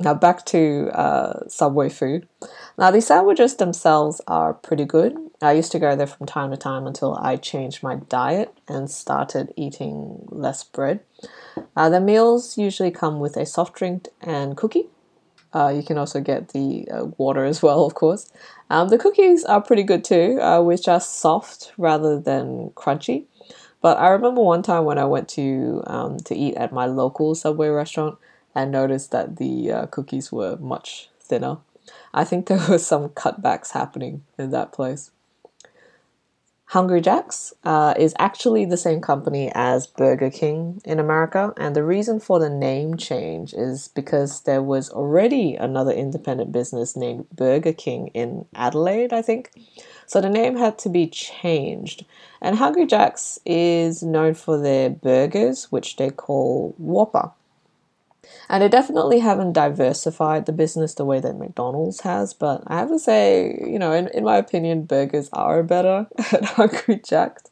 Now, 0.00 0.14
back 0.14 0.44
to 0.46 0.90
uh, 0.92 1.48
Subway 1.48 1.88
food. 1.88 2.26
Now, 2.76 2.90
the 2.90 3.00
sandwiches 3.00 3.56
themselves 3.56 4.20
are 4.26 4.54
pretty 4.54 4.84
good. 4.84 5.16
I 5.40 5.52
used 5.52 5.70
to 5.72 5.78
go 5.78 5.94
there 5.94 6.06
from 6.06 6.26
time 6.26 6.50
to 6.50 6.56
time 6.56 6.86
until 6.86 7.14
I 7.16 7.36
changed 7.36 7.82
my 7.82 7.96
diet 7.96 8.56
and 8.66 8.90
started 8.90 9.52
eating 9.56 10.26
less 10.28 10.64
bread. 10.64 11.00
Uh, 11.76 11.88
the 11.88 12.00
meals 12.00 12.58
usually 12.58 12.90
come 12.90 13.20
with 13.20 13.36
a 13.36 13.46
soft 13.46 13.74
drink 13.74 14.08
and 14.20 14.56
cookie. 14.56 14.88
Uh, 15.54 15.68
you 15.68 15.82
can 15.82 15.98
also 15.98 16.20
get 16.20 16.48
the 16.48 16.88
uh, 16.90 17.04
water 17.18 17.44
as 17.44 17.62
well, 17.62 17.84
of 17.84 17.94
course. 17.94 18.30
Um, 18.72 18.88
the 18.88 18.96
cookies 18.96 19.44
are 19.44 19.60
pretty 19.60 19.82
good 19.82 20.02
too, 20.02 20.40
uh, 20.40 20.62
which 20.62 20.88
are 20.88 20.98
soft 20.98 21.74
rather 21.76 22.18
than 22.18 22.70
crunchy. 22.70 23.26
But 23.82 23.98
I 23.98 24.08
remember 24.08 24.40
one 24.40 24.62
time 24.62 24.86
when 24.86 24.96
I 24.96 25.04
went 25.04 25.28
to 25.30 25.82
um, 25.86 26.16
to 26.20 26.34
eat 26.34 26.54
at 26.54 26.72
my 26.72 26.86
local 26.86 27.34
Subway 27.34 27.68
restaurant 27.68 28.16
and 28.54 28.72
noticed 28.72 29.10
that 29.10 29.36
the 29.36 29.70
uh, 29.70 29.86
cookies 29.88 30.32
were 30.32 30.56
much 30.56 31.10
thinner. 31.20 31.58
I 32.14 32.24
think 32.24 32.46
there 32.46 32.64
were 32.68 32.78
some 32.78 33.10
cutbacks 33.10 33.72
happening 33.72 34.24
in 34.38 34.52
that 34.52 34.72
place. 34.72 35.10
Hungry 36.72 37.02
Jack's 37.02 37.52
uh, 37.64 37.92
is 37.98 38.14
actually 38.18 38.64
the 38.64 38.78
same 38.78 39.02
company 39.02 39.52
as 39.54 39.86
Burger 39.86 40.30
King 40.30 40.80
in 40.86 40.98
America, 40.98 41.52
and 41.58 41.76
the 41.76 41.84
reason 41.84 42.18
for 42.18 42.38
the 42.38 42.48
name 42.48 42.96
change 42.96 43.52
is 43.52 43.88
because 43.88 44.40
there 44.44 44.62
was 44.62 44.88
already 44.88 45.54
another 45.54 45.90
independent 45.92 46.50
business 46.50 46.96
named 46.96 47.28
Burger 47.28 47.74
King 47.74 48.06
in 48.14 48.46
Adelaide, 48.54 49.12
I 49.12 49.20
think. 49.20 49.50
So 50.06 50.22
the 50.22 50.30
name 50.30 50.56
had 50.56 50.78
to 50.78 50.88
be 50.88 51.06
changed. 51.08 52.06
And 52.40 52.56
Hungry 52.56 52.86
Jack's 52.86 53.38
is 53.44 54.02
known 54.02 54.32
for 54.32 54.56
their 54.56 54.88
burgers, 54.88 55.70
which 55.70 55.96
they 55.96 56.08
call 56.08 56.74
Whopper. 56.78 57.32
And 58.48 58.62
they 58.62 58.68
definitely 58.68 59.20
haven't 59.20 59.52
diversified 59.52 60.46
the 60.46 60.52
business 60.52 60.94
the 60.94 61.04
way 61.04 61.20
that 61.20 61.38
McDonald's 61.38 62.00
has. 62.00 62.34
But 62.34 62.62
I 62.66 62.78
have 62.78 62.88
to 62.88 62.98
say, 62.98 63.58
you 63.66 63.78
know, 63.78 63.92
in, 63.92 64.08
in 64.08 64.24
my 64.24 64.36
opinion, 64.36 64.84
burgers 64.84 65.30
are 65.32 65.62
better 65.62 66.06
at 66.32 66.44
Hungry 66.44 67.00
Jack's. 67.02 67.44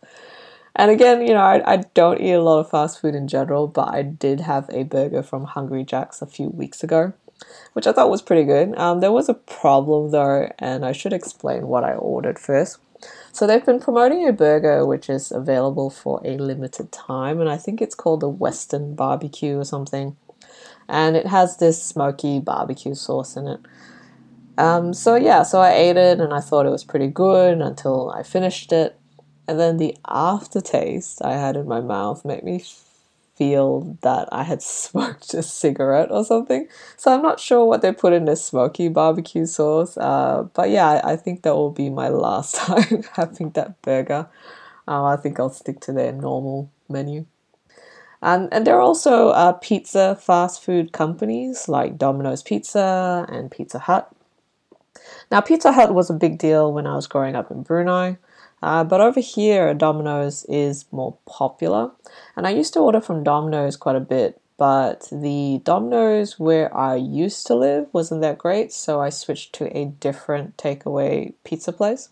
And 0.76 0.90
again, 0.90 1.22
you 1.26 1.34
know, 1.34 1.40
I, 1.40 1.74
I 1.74 1.76
don't 1.94 2.20
eat 2.20 2.32
a 2.32 2.42
lot 2.42 2.60
of 2.60 2.70
fast 2.70 3.00
food 3.00 3.14
in 3.14 3.28
general, 3.28 3.66
but 3.66 3.92
I 3.92 4.02
did 4.02 4.40
have 4.40 4.68
a 4.70 4.84
burger 4.84 5.22
from 5.22 5.44
Hungry 5.44 5.84
Jack's 5.84 6.22
a 6.22 6.26
few 6.26 6.48
weeks 6.48 6.82
ago, 6.82 7.12
which 7.72 7.86
I 7.86 7.92
thought 7.92 8.10
was 8.10 8.22
pretty 8.22 8.44
good. 8.44 8.76
Um, 8.78 9.00
there 9.00 9.12
was 9.12 9.28
a 9.28 9.34
problem 9.34 10.10
though, 10.10 10.50
and 10.58 10.84
I 10.84 10.92
should 10.92 11.12
explain 11.12 11.66
what 11.66 11.84
I 11.84 11.94
ordered 11.94 12.38
first. 12.38 12.78
So 13.32 13.46
they've 13.46 13.64
been 13.64 13.80
promoting 13.80 14.28
a 14.28 14.32
burger 14.32 14.84
which 14.84 15.08
is 15.08 15.32
available 15.32 15.90
for 15.90 16.20
a 16.24 16.36
limited 16.36 16.92
time, 16.92 17.40
and 17.40 17.48
I 17.48 17.56
think 17.56 17.80
it's 17.80 17.94
called 17.94 18.20
the 18.20 18.28
Western 18.28 18.94
Barbecue 18.94 19.58
or 19.58 19.64
something 19.64 20.16
and 20.90 21.16
it 21.16 21.26
has 21.26 21.56
this 21.56 21.82
smoky 21.82 22.40
barbecue 22.40 22.94
sauce 22.94 23.36
in 23.36 23.46
it. 23.46 23.60
Um, 24.58 24.92
so 24.92 25.14
yeah, 25.14 25.44
so 25.44 25.60
I 25.60 25.72
ate 25.72 25.96
it 25.96 26.20
and 26.20 26.34
I 26.34 26.40
thought 26.40 26.66
it 26.66 26.70
was 26.70 26.84
pretty 26.84 27.06
good 27.06 27.60
until 27.60 28.10
I 28.10 28.22
finished 28.22 28.72
it, 28.72 28.98
and 29.48 29.58
then 29.58 29.78
the 29.78 29.96
aftertaste 30.06 31.22
I 31.24 31.32
had 31.32 31.56
in 31.56 31.66
my 31.66 31.80
mouth 31.80 32.24
made 32.24 32.42
me 32.42 32.62
feel 33.36 33.96
that 34.02 34.28
I 34.32 34.42
had 34.42 34.60
smoked 34.80 35.32
a 35.32 35.42
cigarette 35.42 36.10
or 36.10 36.24
something. 36.24 36.68
So 36.96 37.14
I'm 37.14 37.22
not 37.22 37.40
sure 37.40 37.64
what 37.64 37.80
they 37.80 37.92
put 37.92 38.12
in 38.12 38.26
this 38.26 38.44
smoky 38.44 38.88
barbecue 38.88 39.46
sauce, 39.46 39.96
uh, 39.96 40.48
but 40.52 40.68
yeah, 40.70 40.88
I, 40.88 41.12
I, 41.12 41.16
think 41.16 41.42
that 41.42 41.54
will 41.54 41.70
be 41.70 41.88
my 41.88 42.08
last 42.08 42.54
time 42.56 43.04
having 43.14 43.50
that 43.50 43.80
burger. 43.80 44.28
Uh, 44.86 45.04
I 45.04 45.16
think 45.16 45.40
I'll 45.40 45.50
stick 45.50 45.80
to 45.82 45.92
their 45.92 46.12
normal 46.12 46.70
menu. 46.88 47.24
And, 48.22 48.48
and 48.52 48.66
there 48.66 48.76
are 48.76 48.82
also 48.82 49.28
uh, 49.30 49.52
pizza 49.54 50.14
fast 50.16 50.62
food 50.62 50.92
companies 50.92 51.68
like 51.68 51.98
Domino's 51.98 52.42
Pizza 52.42 53.26
and 53.28 53.50
Pizza 53.50 53.78
Hut. 53.78 54.12
Now, 55.30 55.40
Pizza 55.40 55.72
Hut 55.72 55.94
was 55.94 56.10
a 56.10 56.14
big 56.14 56.38
deal 56.38 56.72
when 56.72 56.86
I 56.86 56.94
was 56.94 57.06
growing 57.06 57.34
up 57.34 57.50
in 57.50 57.62
Brunei, 57.62 58.18
uh, 58.62 58.84
but 58.84 59.00
over 59.00 59.20
here, 59.20 59.72
Domino's 59.74 60.44
is 60.48 60.84
more 60.92 61.16
popular. 61.26 61.92
And 62.36 62.46
I 62.46 62.50
used 62.50 62.74
to 62.74 62.80
order 62.80 63.00
from 63.00 63.24
Domino's 63.24 63.76
quite 63.76 63.96
a 63.96 64.00
bit, 64.00 64.40
but 64.58 65.08
the 65.10 65.60
Domino's 65.64 66.38
where 66.38 66.76
I 66.76 66.96
used 66.96 67.46
to 67.46 67.54
live 67.54 67.86
wasn't 67.92 68.20
that 68.20 68.38
great, 68.38 68.72
so 68.72 69.00
I 69.00 69.08
switched 69.08 69.54
to 69.54 69.74
a 69.76 69.86
different 69.86 70.58
takeaway 70.58 71.32
pizza 71.44 71.72
place. 71.72 72.10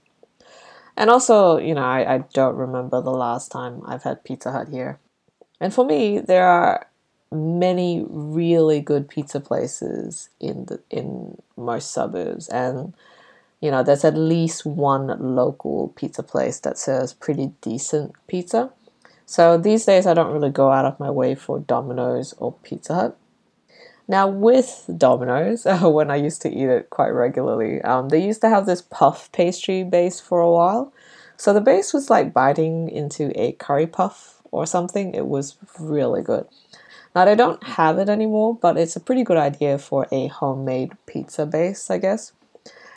And 0.97 1.11
also, 1.11 1.59
you 1.59 1.75
know, 1.75 1.85
I, 1.85 2.15
I 2.15 2.19
don't 2.33 2.57
remember 2.57 3.03
the 3.03 3.11
last 3.11 3.53
time 3.53 3.83
I've 3.85 4.05
had 4.05 4.25
Pizza 4.25 4.53
Hut 4.53 4.69
here. 4.69 4.99
And 5.61 5.75
for 5.75 5.85
me, 5.85 6.19
there 6.19 6.47
are 6.47 6.87
many 7.31 8.05
really 8.09 8.81
good 8.81 9.09
pizza 9.09 9.41
places 9.41 10.31
in 10.41 10.67
the 10.67 10.81
in 10.91 11.41
most 11.57 11.93
suburbs. 11.93 12.49
And 12.49 12.95
you 13.61 13.71
know 13.71 13.83
there's 13.83 14.05
at 14.05 14.17
least 14.17 14.65
one 14.65 15.35
local 15.35 15.89
pizza 15.97 16.23
place 16.23 16.61
that 16.61 16.79
serves 16.79 17.13
pretty 17.13 17.53
decent 17.61 18.13
pizza. 18.27 18.71
So 19.27 19.59
these 19.59 19.85
days 19.85 20.07
i 20.07 20.15
don't 20.15 20.33
really 20.33 20.51
go 20.51 20.71
out 20.71 20.87
of 20.87 21.01
my 21.01 21.11
way 21.11 21.35
for 21.35 21.59
Domino's 21.59 22.35
or 22.39 22.55
Pizza 22.63 22.95
Hut. 22.95 23.19
Now 24.07 24.27
with 24.27 24.89
Domino's 24.97 25.65
when 25.83 26.11
i 26.11 26.17
used 26.17 26.41
to 26.43 26.51
eat 26.51 26.69
it 26.69 26.89
quite 26.91 27.11
regularly 27.11 27.83
um, 27.83 28.09
they 28.09 28.25
used 28.25 28.41
to 28.41 28.49
have 28.49 28.65
this 28.65 28.83
puff 28.83 29.31
pastry 29.33 29.83
base 29.85 30.21
for 30.21 30.41
a 30.41 30.51
while. 30.51 30.93
So 31.37 31.53
the 31.53 31.61
base 31.61 31.93
was 31.93 32.11
like 32.11 32.33
biting 32.33 32.89
into 32.89 33.31
a 33.41 33.53
curry 33.53 33.87
puff 33.87 34.38
or 34.51 34.67
something. 34.67 35.15
It 35.15 35.27
was 35.27 35.57
really 35.79 36.23
good. 36.23 36.47
Now, 37.15 37.25
they 37.25 37.35
don't 37.35 37.63
have 37.65 37.99
it 37.99 38.09
anymore, 38.09 38.57
but 38.61 38.77
it's 38.77 38.97
a 38.97 39.01
pretty 39.01 39.25
good 39.25 39.37
idea 39.37 39.79
for 39.79 40.07
a 40.13 40.29
homemade 40.29 40.93
pizza 41.07 41.47
base, 41.47 41.91
I 41.91 41.99
guess. 41.99 42.33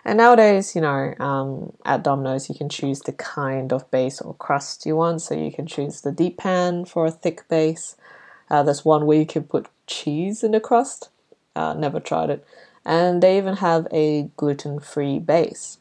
And 0.03 0.17
nowadays, 0.17 0.75
you 0.75 0.81
know, 0.81 1.13
um, 1.19 1.73
at 1.85 2.03
Domino's, 2.03 2.49
you 2.49 2.55
can 2.55 2.69
choose 2.69 3.01
the 3.01 3.13
kind 3.13 3.71
of 3.71 3.89
base 3.91 4.19
or 4.19 4.33
crust 4.33 4.85
you 4.85 4.95
want. 4.95 5.21
So 5.21 5.35
you 5.35 5.51
can 5.51 5.67
choose 5.67 6.01
the 6.01 6.11
deep 6.11 6.37
pan 6.37 6.85
for 6.85 7.05
a 7.05 7.11
thick 7.11 7.47
base. 7.47 7.95
Uh, 8.49 8.63
there's 8.63 8.83
one 8.83 9.05
where 9.05 9.19
you 9.19 9.25
can 9.25 9.43
put 9.43 9.69
cheese 9.87 10.43
in 10.43 10.51
the 10.51 10.59
crust. 10.59 11.09
Uh, 11.55 11.73
never 11.73 11.99
tried 11.99 12.29
it. 12.29 12.45
And 12.83 13.21
they 13.21 13.37
even 13.37 13.57
have 13.57 13.87
a 13.91 14.29
gluten 14.37 14.79
free 14.79 15.19
base. 15.19 15.77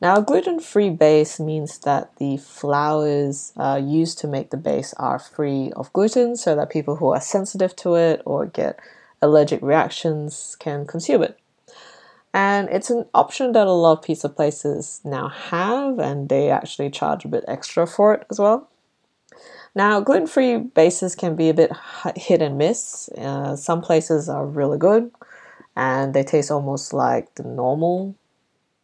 Now, 0.00 0.18
a 0.18 0.22
gluten 0.22 0.60
free 0.60 0.90
base 0.90 1.40
means 1.40 1.78
that 1.78 2.14
the 2.16 2.36
flours 2.36 3.52
uh, 3.56 3.80
used 3.82 4.18
to 4.18 4.28
make 4.28 4.50
the 4.50 4.58
base 4.58 4.92
are 4.94 5.18
free 5.18 5.72
of 5.74 5.92
gluten 5.94 6.36
so 6.36 6.54
that 6.54 6.68
people 6.68 6.96
who 6.96 7.08
are 7.08 7.20
sensitive 7.20 7.74
to 7.76 7.94
it 7.94 8.20
or 8.26 8.44
get 8.44 8.78
allergic 9.22 9.62
reactions 9.62 10.56
can 10.58 10.86
consume 10.86 11.22
it. 11.22 11.38
And 12.34 12.68
it's 12.68 12.90
an 12.90 13.06
option 13.14 13.52
that 13.52 13.66
a 13.66 13.72
lot 13.72 13.98
of 13.98 14.04
pizza 14.04 14.28
places 14.28 15.00
now 15.02 15.28
have, 15.28 15.98
and 15.98 16.28
they 16.28 16.50
actually 16.50 16.90
charge 16.90 17.24
a 17.24 17.28
bit 17.28 17.44
extra 17.48 17.86
for 17.86 18.12
it 18.12 18.26
as 18.28 18.38
well. 18.38 18.68
Now, 19.74 20.00
gluten 20.00 20.26
free 20.26 20.58
bases 20.58 21.14
can 21.14 21.36
be 21.36 21.48
a 21.48 21.54
bit 21.54 21.70
hit 22.16 22.42
and 22.42 22.58
miss. 22.58 23.08
Uh, 23.16 23.56
some 23.56 23.80
places 23.80 24.28
are 24.28 24.44
really 24.44 24.78
good 24.78 25.10
and 25.76 26.14
they 26.14 26.22
taste 26.22 26.50
almost 26.50 26.92
like 26.92 27.34
the 27.34 27.42
normal 27.42 28.14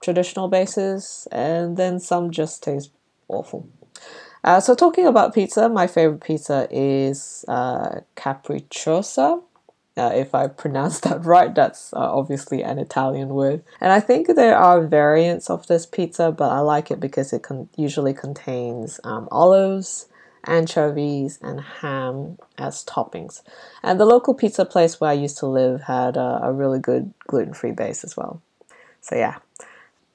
traditional 0.03 0.49
bases, 0.49 1.27
and 1.33 1.77
then 1.77 2.01
some 2.01 2.31
just 2.31 2.63
taste 2.63 2.91
awful. 3.29 3.69
Uh, 4.45 4.61
so 4.61 4.75
talking 4.75 5.07
about 5.07 5.35
pizza, 5.35 5.69
my 5.69 5.87
favorite 5.87 6.23
pizza 6.23 6.67
is 6.71 7.45
uh, 7.49 8.01
capricciosa. 8.17 9.43
Uh, 9.97 10.11
if 10.15 10.35
I 10.35 10.47
pronounce 10.63 11.01
that 11.01 11.25
right, 11.25 11.55
that's 11.55 11.93
uh, 11.93 11.99
obviously 11.99 12.63
an 12.63 12.79
Italian 12.79 13.29
word. 13.29 13.63
And 13.81 13.93
I 13.93 14.01
think 14.01 14.27
there 14.35 14.57
are 14.57 14.85
variants 14.87 15.49
of 15.49 15.67
this 15.69 15.87
pizza, 15.87 16.33
but 16.33 16.51
I 16.51 16.59
like 16.59 16.91
it 16.91 16.99
because 16.99 17.33
it 17.33 17.43
con- 17.43 17.69
usually 17.77 18.15
contains 18.15 18.99
um, 19.05 19.29
olives, 19.31 20.09
anchovies, 20.45 21.39
and 21.41 21.61
ham 21.61 22.39
as 22.59 22.85
toppings. 22.85 23.43
And 23.83 24.01
the 24.01 24.07
local 24.07 24.35
pizza 24.35 24.65
place 24.65 25.01
where 25.01 25.11
I 25.11 25.15
used 25.15 25.39
to 25.39 25.47
live 25.47 25.83
had 25.83 26.17
a, 26.17 26.41
a 26.43 26.53
really 26.53 26.81
good 26.81 27.13
gluten 27.29 27.55
free 27.55 27.71
base 27.73 28.03
as 28.03 28.17
well. 28.17 28.43
So, 29.01 29.15
yeah, 29.15 29.39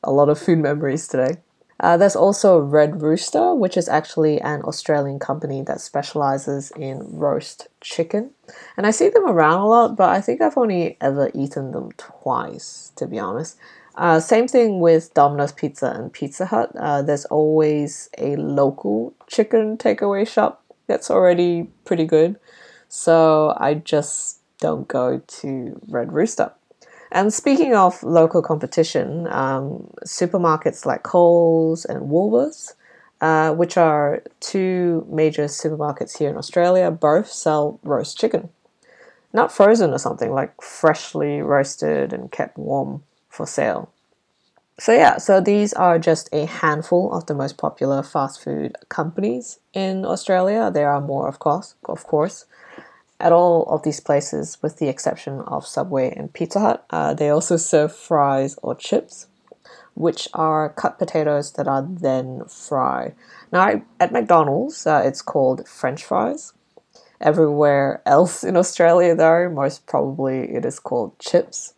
a 0.07 0.11
lot 0.11 0.29
of 0.29 0.39
food 0.39 0.59
memories 0.59 1.07
today. 1.07 1.37
Uh, 1.79 1.95
there's 1.95 2.15
also 2.15 2.57
Red 2.57 3.03
Rooster, 3.03 3.53
which 3.53 3.77
is 3.77 3.87
actually 3.87 4.41
an 4.41 4.61
Australian 4.63 5.19
company 5.19 5.61
that 5.63 5.79
specializes 5.79 6.71
in 6.71 7.01
roast 7.11 7.67
chicken. 7.81 8.31
And 8.75 8.87
I 8.87 8.91
see 8.91 9.09
them 9.09 9.27
around 9.27 9.59
a 9.59 9.67
lot, 9.67 9.95
but 9.95 10.09
I 10.09 10.21
think 10.21 10.41
I've 10.41 10.57
only 10.57 10.97
ever 11.01 11.29
eaten 11.35 11.71
them 11.71 11.91
twice, 11.97 12.91
to 12.95 13.05
be 13.05 13.19
honest. 13.19 13.57
Uh, 13.93 14.19
same 14.19 14.47
thing 14.47 14.79
with 14.79 15.13
Domino's 15.13 15.51
Pizza 15.51 15.91
and 15.91 16.11
Pizza 16.11 16.47
Hut. 16.47 16.71
Uh, 16.79 17.01
there's 17.01 17.25
always 17.25 18.09
a 18.17 18.35
local 18.37 19.13
chicken 19.27 19.77
takeaway 19.77 20.27
shop 20.27 20.63
that's 20.87 21.11
already 21.11 21.69
pretty 21.85 22.05
good. 22.05 22.39
So 22.89 23.55
I 23.57 23.75
just 23.75 24.39
don't 24.59 24.87
go 24.87 25.19
to 25.19 25.79
Red 25.87 26.13
Rooster. 26.13 26.53
And 27.17 27.33
speaking 27.33 27.73
of 27.73 28.03
local 28.03 28.43
competition, 28.43 29.25
um, 29.31 29.89
supermarkets 30.05 30.85
like 30.85 31.01
Coles 31.01 31.83
and 31.83 32.11
Woolworths, 32.11 32.75
uh, 33.21 33.55
which 33.55 33.75
are 33.75 34.21
two 34.39 35.03
major 35.09 35.45
supermarkets 35.45 36.19
here 36.19 36.29
in 36.29 36.37
Australia, 36.37 36.91
both 36.91 37.31
sell 37.31 37.79
roast 37.81 38.19
chicken. 38.19 38.49
Not 39.33 39.51
frozen 39.51 39.93
or 39.93 39.97
something, 39.97 40.31
like 40.31 40.61
freshly 40.61 41.41
roasted 41.41 42.13
and 42.13 42.31
kept 42.31 42.55
warm 42.55 43.01
for 43.29 43.47
sale. 43.47 43.89
So, 44.79 44.93
yeah, 44.93 45.17
so 45.17 45.41
these 45.41 45.73
are 45.73 45.97
just 45.97 46.29
a 46.31 46.45
handful 46.45 47.11
of 47.11 47.25
the 47.25 47.33
most 47.33 47.57
popular 47.57 48.03
fast 48.03 48.43
food 48.43 48.75
companies 48.89 49.57
in 49.73 50.05
Australia. 50.05 50.69
There 50.71 50.91
are 50.91 51.01
more, 51.01 51.27
of 51.27 51.39
course, 51.39 51.73
of 51.85 52.03
course 52.03 52.45
at 53.19 53.31
all 53.31 53.63
of 53.63 53.83
these 53.83 53.99
places, 53.99 54.57
with 54.61 54.77
the 54.77 54.89
exception 54.89 55.41
of 55.41 55.65
Subway 55.65 56.13
and 56.15 56.31
Pizza 56.31 56.59
Hut. 56.59 56.85
Uh, 56.89 57.13
they 57.13 57.29
also 57.29 57.57
serve 57.57 57.95
fries 57.95 58.57
or 58.61 58.75
chips, 58.75 59.27
which 59.95 60.27
are 60.33 60.69
cut 60.69 60.99
potatoes 60.99 61.53
that 61.53 61.67
are 61.67 61.81
then 61.81 62.43
fried. 62.45 63.15
Now, 63.51 63.81
at 63.99 64.11
McDonald's, 64.11 64.85
uh, 64.85 65.01
it's 65.03 65.21
called 65.21 65.67
French 65.67 66.03
fries. 66.03 66.53
Everywhere 67.19 68.01
else 68.05 68.43
in 68.43 68.55
Australia, 68.55 69.15
though, 69.15 69.49
most 69.49 69.87
probably 69.87 70.53
it 70.53 70.65
is 70.65 70.79
called 70.79 71.17
chips. 71.17 71.73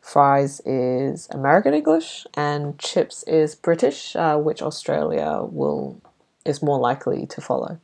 Fries 0.00 0.60
is 0.64 1.28
American 1.32 1.74
English, 1.74 2.26
and 2.34 2.78
chips 2.78 3.24
is 3.24 3.56
British, 3.56 4.14
uh, 4.14 4.36
which 4.38 4.62
Australia 4.62 5.40
will 5.42 6.00
is 6.44 6.62
more 6.62 6.78
likely 6.78 7.26
to 7.26 7.40
follow. 7.40 7.78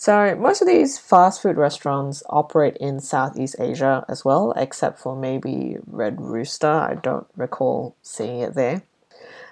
So, 0.00 0.36
most 0.36 0.62
of 0.62 0.68
these 0.68 0.96
fast 0.96 1.42
food 1.42 1.56
restaurants 1.56 2.22
operate 2.30 2.76
in 2.76 3.00
Southeast 3.00 3.56
Asia 3.58 4.04
as 4.08 4.24
well, 4.24 4.52
except 4.52 5.00
for 5.00 5.16
maybe 5.16 5.76
Red 5.88 6.20
Rooster. 6.20 6.70
I 6.70 6.94
don't 6.94 7.26
recall 7.34 7.96
seeing 8.00 8.38
it 8.38 8.54
there. 8.54 8.82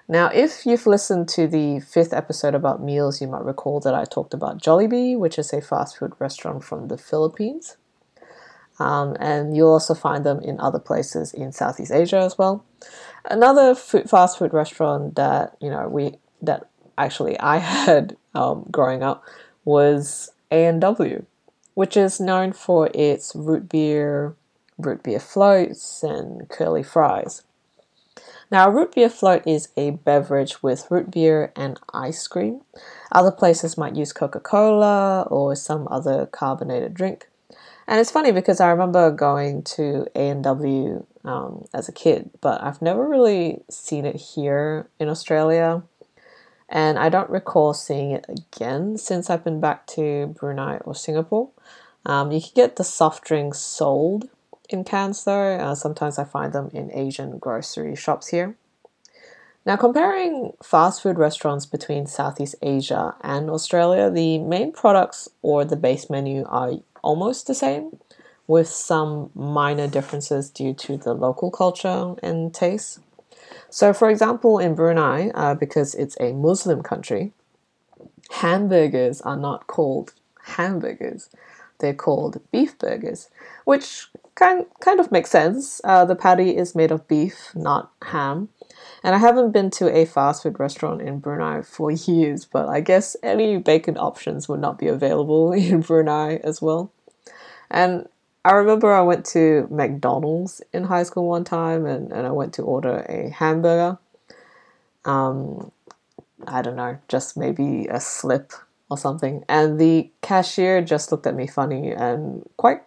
Now, 0.06 0.28
if 0.28 0.64
you've 0.64 0.86
listened 0.86 1.28
to 1.30 1.48
the 1.48 1.80
fifth 1.80 2.12
episode 2.12 2.54
about 2.54 2.80
meals, 2.80 3.20
you 3.20 3.26
might 3.26 3.44
recall 3.44 3.80
that 3.80 3.92
I 3.92 4.04
talked 4.04 4.32
about 4.34 4.62
Jollibee, 4.62 5.18
which 5.18 5.36
is 5.36 5.52
a 5.52 5.60
fast 5.60 5.98
food 5.98 6.12
restaurant 6.20 6.62
from 6.62 6.86
the 6.86 6.96
Philippines. 6.96 7.76
Um, 8.78 9.16
and 9.18 9.56
you'll 9.56 9.72
also 9.72 9.94
find 9.94 10.24
them 10.24 10.38
in 10.38 10.60
other 10.60 10.78
places 10.78 11.34
in 11.34 11.50
Southeast 11.50 11.90
Asia 11.90 12.18
as 12.18 12.38
well. 12.38 12.64
Another 13.24 13.74
food, 13.74 14.08
fast 14.08 14.38
food 14.38 14.52
restaurant 14.52 15.16
that 15.16 15.56
you 15.60 15.70
know 15.70 15.88
we 15.88 16.18
that 16.40 16.68
actually 16.96 17.36
I 17.40 17.56
had 17.74 18.16
um, 18.32 18.64
growing 18.70 19.02
up 19.02 19.24
was 19.64 20.30
A&W, 20.50 21.24
which 21.74 21.96
is 21.96 22.20
known 22.20 22.52
for 22.52 22.90
its 22.94 23.34
root 23.34 23.68
beer, 23.68 24.34
root 24.78 25.02
beer 25.02 25.20
floats, 25.20 26.02
and 26.02 26.48
curly 26.48 26.82
fries. 26.82 27.42
Now, 28.50 28.68
a 28.68 28.70
root 28.70 28.94
beer 28.94 29.08
float 29.08 29.42
is 29.46 29.68
a 29.76 29.90
beverage 29.90 30.62
with 30.62 30.88
root 30.90 31.10
beer 31.10 31.52
and 31.56 31.80
ice 31.92 32.26
cream. 32.28 32.60
Other 33.10 33.32
places 33.32 33.76
might 33.76 33.96
use 33.96 34.12
Coca 34.12 34.38
Cola 34.38 35.22
or 35.22 35.56
some 35.56 35.88
other 35.90 36.26
carbonated 36.26 36.94
drink. 36.94 37.28
And 37.88 38.00
it's 38.00 38.10
funny 38.10 38.32
because 38.32 38.60
I 38.60 38.70
remember 38.70 39.10
going 39.10 39.62
to 39.62 40.06
A&W 40.14 41.06
um, 41.24 41.64
as 41.74 41.88
a 41.88 41.92
kid, 41.92 42.30
but 42.40 42.62
I've 42.62 42.82
never 42.82 43.08
really 43.08 43.62
seen 43.68 44.04
it 44.04 44.16
here 44.16 44.88
in 44.98 45.08
Australia 45.08 45.82
and 46.68 46.98
I 46.98 47.08
don't 47.08 47.30
recall 47.30 47.74
seeing 47.74 48.10
it 48.10 48.26
again 48.28 48.98
since 48.98 49.30
I've 49.30 49.44
been 49.44 49.60
back 49.60 49.86
to 49.88 50.34
Brunei 50.38 50.78
or 50.78 50.94
Singapore. 50.94 51.50
Um, 52.04 52.32
you 52.32 52.40
can 52.40 52.52
get 52.54 52.76
the 52.76 52.84
soft 52.84 53.24
drinks 53.24 53.58
sold 53.58 54.28
in 54.68 54.84
cans 54.84 55.24
though. 55.24 55.56
Uh, 55.56 55.74
sometimes 55.74 56.18
I 56.18 56.24
find 56.24 56.52
them 56.52 56.70
in 56.72 56.90
Asian 56.92 57.38
grocery 57.38 57.96
shops 57.96 58.28
here. 58.28 58.56
Now, 59.64 59.74
comparing 59.76 60.52
fast 60.62 61.02
food 61.02 61.18
restaurants 61.18 61.66
between 61.66 62.06
Southeast 62.06 62.54
Asia 62.62 63.16
and 63.22 63.50
Australia, 63.50 64.08
the 64.08 64.38
main 64.38 64.70
products 64.70 65.28
or 65.42 65.64
the 65.64 65.74
base 65.74 66.08
menu 66.08 66.44
are 66.44 66.74
almost 67.02 67.48
the 67.48 67.54
same, 67.54 67.98
with 68.46 68.68
some 68.68 69.30
minor 69.34 69.88
differences 69.88 70.50
due 70.50 70.72
to 70.72 70.96
the 70.96 71.14
local 71.14 71.50
culture 71.50 72.14
and 72.22 72.54
taste. 72.54 73.00
So, 73.70 73.92
for 73.92 74.10
example, 74.10 74.58
in 74.58 74.74
Brunei, 74.74 75.30
uh, 75.34 75.54
because 75.54 75.94
it's 75.94 76.16
a 76.20 76.32
Muslim 76.32 76.82
country, 76.82 77.32
hamburgers 78.30 79.20
are 79.20 79.36
not 79.36 79.66
called 79.66 80.12
hamburgers. 80.44 81.28
They're 81.78 81.94
called 81.94 82.40
beef 82.50 82.78
burgers, 82.78 83.28
which 83.64 84.08
kind, 84.34 84.64
kind 84.80 84.98
of 84.98 85.12
makes 85.12 85.30
sense. 85.30 85.80
Uh, 85.84 86.04
the 86.04 86.14
patty 86.14 86.56
is 86.56 86.74
made 86.74 86.90
of 86.90 87.06
beef, 87.06 87.52
not 87.54 87.90
ham. 88.02 88.48
And 89.02 89.14
I 89.14 89.18
haven't 89.18 89.52
been 89.52 89.70
to 89.72 89.94
a 89.94 90.06
fast 90.06 90.42
food 90.42 90.58
restaurant 90.58 91.02
in 91.02 91.18
Brunei 91.18 91.62
for 91.62 91.90
years, 91.90 92.44
but 92.44 92.68
I 92.68 92.80
guess 92.80 93.16
any 93.22 93.58
bacon 93.58 93.96
options 93.98 94.48
would 94.48 94.60
not 94.60 94.78
be 94.78 94.86
available 94.86 95.52
in 95.52 95.80
Brunei 95.80 96.36
as 96.36 96.62
well. 96.62 96.92
And 97.70 98.08
I 98.46 98.52
remember 98.52 98.92
I 98.92 99.02
went 99.02 99.24
to 99.26 99.66
McDonald's 99.72 100.62
in 100.72 100.84
high 100.84 101.02
school 101.02 101.26
one 101.26 101.42
time 101.42 101.84
and, 101.84 102.12
and 102.12 102.24
I 102.24 102.30
went 102.30 102.54
to 102.54 102.62
order 102.62 103.04
a 103.08 103.28
hamburger. 103.30 103.98
Um, 105.04 105.72
I 106.46 106.62
don't 106.62 106.76
know, 106.76 106.96
just 107.08 107.36
maybe 107.36 107.88
a 107.90 107.98
slip 107.98 108.52
or 108.88 108.96
something. 108.96 109.44
And 109.48 109.80
the 109.80 110.12
cashier 110.22 110.80
just 110.80 111.10
looked 111.10 111.26
at 111.26 111.34
me 111.34 111.48
funny 111.48 111.90
and 111.90 112.48
quite 112.56 112.82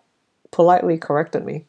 politely 0.52 0.98
corrected 0.98 1.44
me. 1.44 1.66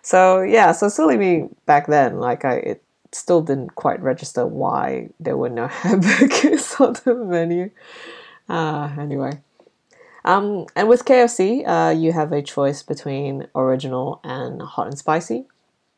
So 0.00 0.40
yeah, 0.40 0.72
so 0.72 0.88
silly 0.88 1.18
me 1.18 1.50
back 1.66 1.88
then, 1.88 2.20
like 2.20 2.46
I 2.46 2.54
it 2.54 2.82
still 3.12 3.42
didn't 3.42 3.74
quite 3.74 4.00
register 4.00 4.46
why 4.46 5.10
there 5.20 5.36
were 5.36 5.50
no 5.50 5.66
hamburgers 5.82 6.74
on 6.80 6.94
the 7.04 7.14
menu. 7.14 7.70
Uh, 8.48 8.94
anyway. 8.98 9.42
Um, 10.26 10.66
and 10.74 10.88
with 10.88 11.04
KFC, 11.04 11.64
uh, 11.66 11.92
you 11.92 12.12
have 12.12 12.32
a 12.32 12.42
choice 12.42 12.82
between 12.82 13.46
original 13.54 14.20
and 14.24 14.60
hot 14.60 14.88
and 14.88 14.98
spicy 14.98 15.46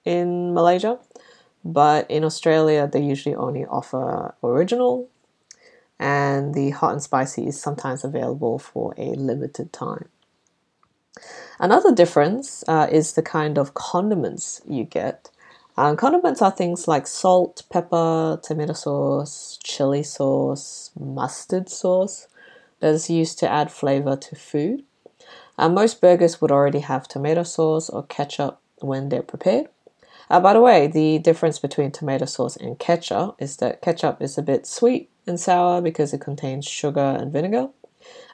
in 0.05 0.55
Malaysia. 0.55 0.99
But 1.65 2.11
in 2.11 2.25
Australia, 2.25 2.89
they 2.93 3.03
usually 3.03 3.35
only 3.35 3.65
offer 3.67 4.35
original, 4.45 5.09
and 5.99 6.55
the 6.55 6.71
hot 6.71 6.93
and 6.93 7.03
spicy 7.03 7.47
is 7.49 7.61
sometimes 7.61 8.05
available 8.05 8.59
for 8.59 8.95
a 8.99 9.15
limited 9.15 9.73
time. 9.73 10.09
Another 11.59 11.93
difference 11.95 12.65
uh, 12.69 12.89
is 12.91 13.15
the 13.15 13.23
kind 13.23 13.59
of 13.59 13.75
condiments 13.75 14.63
you 14.69 14.85
get. 14.85 15.31
Um, 15.77 15.97
condiments 15.97 16.43
are 16.43 16.51
things 16.53 16.87
like 16.89 17.07
salt, 17.07 17.65
pepper, 17.71 18.39
tomato 18.43 18.75
sauce, 18.75 19.59
chili 19.63 20.03
sauce, 20.03 20.91
mustard 20.99 21.69
sauce, 21.69 22.29
that 22.81 22.95
is 22.95 23.11
used 23.11 23.39
to 23.41 23.49
add 23.51 23.71
flavor 23.71 24.17
to 24.17 24.37
food. 24.37 24.85
Uh, 25.59 25.69
most 25.69 26.01
burgers 26.01 26.41
would 26.41 26.53
already 26.53 26.81
have 26.81 27.09
tomato 27.09 27.43
sauce 27.43 27.91
or 27.91 28.05
ketchup 28.05 28.61
when 28.81 29.09
they're 29.09 29.23
prepared. 29.23 29.69
Uh, 30.31 30.41
by 30.41 30.53
the 30.53 30.61
way, 30.61 30.87
the 30.87 31.19
difference 31.19 31.59
between 31.59 31.91
tomato 31.91 32.27
sauce 32.27 32.57
and 32.57 32.79
ketchup 32.79 33.37
is 33.39 33.57
that 33.57 33.81
ketchup 33.81 34.21
is 34.23 34.37
a 34.39 34.43
bit 34.43 34.67
sweet 34.67 35.11
and 35.27 35.41
sour 35.41 35.81
because 35.81 36.13
it 36.13 36.21
contains 36.21 36.67
sugar 36.67 37.17
and 37.19 37.33
vinegar. 37.33 37.69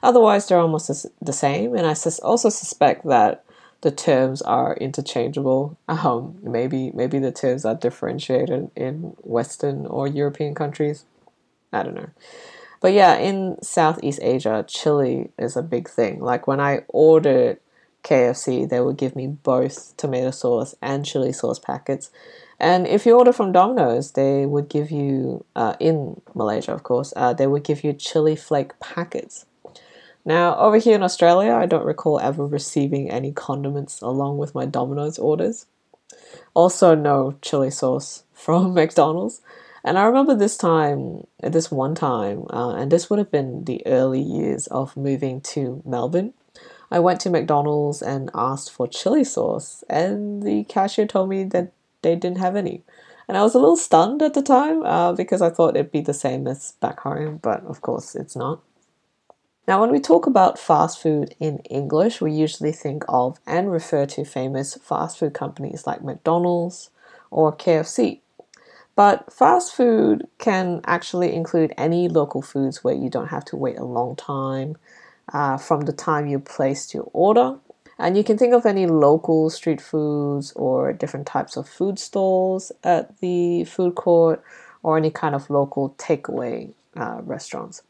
Otherwise, 0.03 0.47
they're 0.47 0.59
almost 0.59 1.07
the 1.21 1.33
same, 1.33 1.75
and 1.75 1.87
I 1.87 1.93
sus- 1.93 2.19
also 2.19 2.49
suspect 2.49 3.05
that 3.07 3.43
the 3.81 3.91
terms 3.91 4.41
are 4.41 4.75
interchangeable. 4.77 5.77
Um, 5.87 6.37
maybe 6.43 6.91
maybe 6.93 7.19
the 7.19 7.31
terms 7.31 7.65
are 7.65 7.75
differentiated 7.75 8.71
in 8.75 9.15
Western 9.21 9.85
or 9.85 10.07
European 10.07 10.53
countries. 10.55 11.05
I 11.73 11.83
don't 11.83 11.95
know. 11.95 12.09
But 12.85 12.93
yeah, 12.93 13.15
in 13.15 13.57
Southeast 13.63 14.19
Asia, 14.21 14.63
chili 14.67 15.31
is 15.39 15.57
a 15.57 15.63
big 15.63 15.89
thing. 15.89 16.19
Like 16.19 16.45
when 16.45 16.59
I 16.59 16.83
ordered 16.87 17.57
KFC, 18.03 18.69
they 18.69 18.79
would 18.79 18.95
give 18.95 19.15
me 19.15 19.25
both 19.25 19.97
tomato 19.97 20.29
sauce 20.29 20.75
and 20.83 21.03
chili 21.03 21.33
sauce 21.33 21.57
packets. 21.57 22.11
And 22.59 22.85
if 22.85 23.07
you 23.07 23.17
order 23.17 23.33
from 23.33 23.51
Domino's, 23.51 24.11
they 24.11 24.45
would 24.45 24.69
give 24.69 24.91
you, 24.91 25.45
uh, 25.55 25.73
in 25.79 26.21
Malaysia, 26.35 26.73
of 26.73 26.83
course, 26.83 27.11
uh, 27.15 27.33
they 27.33 27.47
would 27.47 27.63
give 27.63 27.83
you 27.83 27.91
chili 27.91 28.35
flake 28.35 28.79
packets. 28.79 29.47
Now, 30.23 30.55
over 30.55 30.77
here 30.77 30.93
in 30.93 31.01
Australia, 31.01 31.55
I 31.55 31.65
don't 31.65 31.87
recall 31.87 32.19
ever 32.19 32.45
receiving 32.45 33.09
any 33.09 33.31
condiments 33.31 33.99
along 33.99 34.37
with 34.37 34.53
my 34.53 34.67
Domino's 34.67 35.17
orders. 35.17 35.65
Also, 36.53 36.93
no 36.93 37.35
chili 37.41 37.71
sauce 37.71 38.25
from 38.31 38.75
McDonald's. 38.75 39.41
And 39.85 39.99
I 39.99 40.05
remember 40.05 40.33
this 40.33 40.57
time, 40.57 41.27
this 41.43 41.69
one 41.69 41.93
time, 41.93 42.47
uh, 42.49 42.71
and 42.71 42.91
this 42.91 43.07
would 43.07 43.19
have 43.19 43.29
been 43.29 43.65
the 43.65 43.85
early 43.85 44.19
years 44.19 44.65
of 44.67 44.97
moving 44.97 45.41
to 45.41 45.83
Melbourne. 45.85 46.33
I 46.89 46.97
went 46.99 47.21
to 47.21 47.29
McDonald's 47.29 48.01
and 48.01 48.31
asked 48.33 48.71
for 48.71 48.87
chili 48.87 49.23
sauce, 49.23 49.83
and 49.87 50.41
the 50.41 50.63
cashier 50.63 51.05
told 51.05 51.29
me 51.29 51.43
that 51.43 51.71
they 52.01 52.15
didn't 52.15 52.39
have 52.39 52.55
any. 52.55 52.81
And 53.27 53.37
I 53.37 53.43
was 53.43 53.53
a 53.53 53.59
little 53.59 53.77
stunned 53.77 54.23
at 54.23 54.33
the 54.33 54.41
time 54.41 54.81
uh, 54.83 55.13
because 55.13 55.43
I 55.43 55.51
thought 55.51 55.77
it'd 55.77 55.91
be 55.91 56.01
the 56.01 56.15
same 56.15 56.47
as 56.47 56.71
back 56.79 57.01
home, 57.01 57.37
but 57.43 57.63
of 57.65 57.81
course 57.81 58.15
it's 58.15 58.35
not. 58.35 58.61
Now, 59.67 59.81
when 59.81 59.91
we 59.91 59.99
talk 59.99 60.25
about 60.25 60.57
fast 60.57 60.99
food 60.99 61.35
in 61.39 61.59
English, 61.59 62.21
we 62.21 62.31
usually 62.31 62.71
think 62.71 63.03
of 63.07 63.39
and 63.45 63.71
refer 63.71 64.07
to 64.07 64.25
famous 64.25 64.79
fast 64.81 65.19
food 65.19 65.35
companies 65.35 65.85
like 65.85 66.03
McDonald's 66.03 66.89
or 67.29 67.55
KFC. 67.55 68.21
But 68.95 69.31
fast 69.31 69.73
food 69.73 70.27
can 70.37 70.81
actually 70.85 71.33
include 71.33 71.73
any 71.77 72.07
local 72.07 72.41
foods 72.41 72.83
where 72.83 72.95
you 72.95 73.09
don't 73.09 73.27
have 73.27 73.45
to 73.45 73.57
wait 73.57 73.77
a 73.77 73.83
long 73.83 74.15
time 74.15 74.77
uh, 75.33 75.57
from 75.57 75.81
the 75.81 75.91
time 75.91 76.27
you 76.27 76.39
placed 76.39 76.93
your 76.93 77.09
order. 77.11 77.57
And 77.97 78.17
you 78.17 78.23
can 78.23 78.37
think 78.37 78.53
of 78.53 78.65
any 78.65 78.87
local 78.87 79.49
street 79.49 79.81
foods 79.81 80.51
or 80.53 80.93
different 80.93 81.27
types 81.27 81.57
of 81.57 81.67
food 81.67 81.97
stalls 81.99 82.71
at 82.83 83.19
the 83.19 83.63
food 83.65 83.95
court 83.95 84.43
or 84.83 84.97
any 84.97 85.11
kind 85.11 85.33
of 85.35 85.49
local 85.49 85.91
takeaway 85.97 86.71
uh, 86.95 87.21
restaurants. 87.23 87.81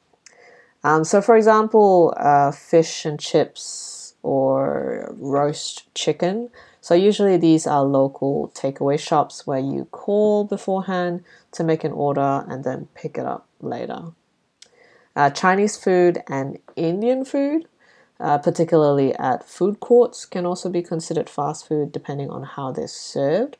Um, 0.83 1.03
so, 1.03 1.21
for 1.21 1.35
example, 1.35 2.13
uh, 2.17 2.51
fish 2.51 3.05
and 3.05 3.19
chips 3.19 4.13
or 4.21 5.13
roast 5.17 5.93
chicken. 5.95 6.49
So, 6.85 6.93
usually 6.93 7.37
these 7.37 7.65
are 7.65 7.83
local 7.83 8.51
takeaway 8.53 8.99
shops 8.99 9.47
where 9.47 9.57
you 9.57 9.85
call 9.85 10.43
beforehand 10.43 11.23
to 11.53 11.63
make 11.63 11.83
an 11.83 11.91
order 11.91 12.45
and 12.47 12.63
then 12.63 12.89
pick 12.93 13.17
it 13.17 13.25
up 13.25 13.47
later. 13.59 14.11
Uh, 15.15 15.31
Chinese 15.31 15.77
food 15.77 16.21
and 16.27 16.59
Indian 16.75 17.25
food, 17.25 17.67
uh, 18.19 18.37
particularly 18.37 19.15
at 19.15 19.49
food 19.49 19.79
courts, 19.79 20.27
can 20.27 20.45
also 20.45 20.69
be 20.69 20.83
considered 20.83 21.27
fast 21.27 21.67
food 21.67 21.91
depending 21.91 22.29
on 22.29 22.43
how 22.43 22.71
they're 22.71 22.87
served. 22.87 23.57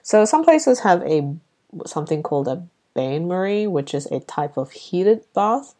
So, 0.00 0.24
some 0.24 0.42
places 0.42 0.80
have 0.80 1.02
a 1.02 1.36
something 1.84 2.22
called 2.22 2.48
a 2.48 2.66
bain 2.94 3.28
marie, 3.28 3.66
which 3.66 3.92
is 3.92 4.06
a 4.06 4.20
type 4.20 4.56
of 4.56 4.70
heated 4.70 5.22
bath 5.34 5.74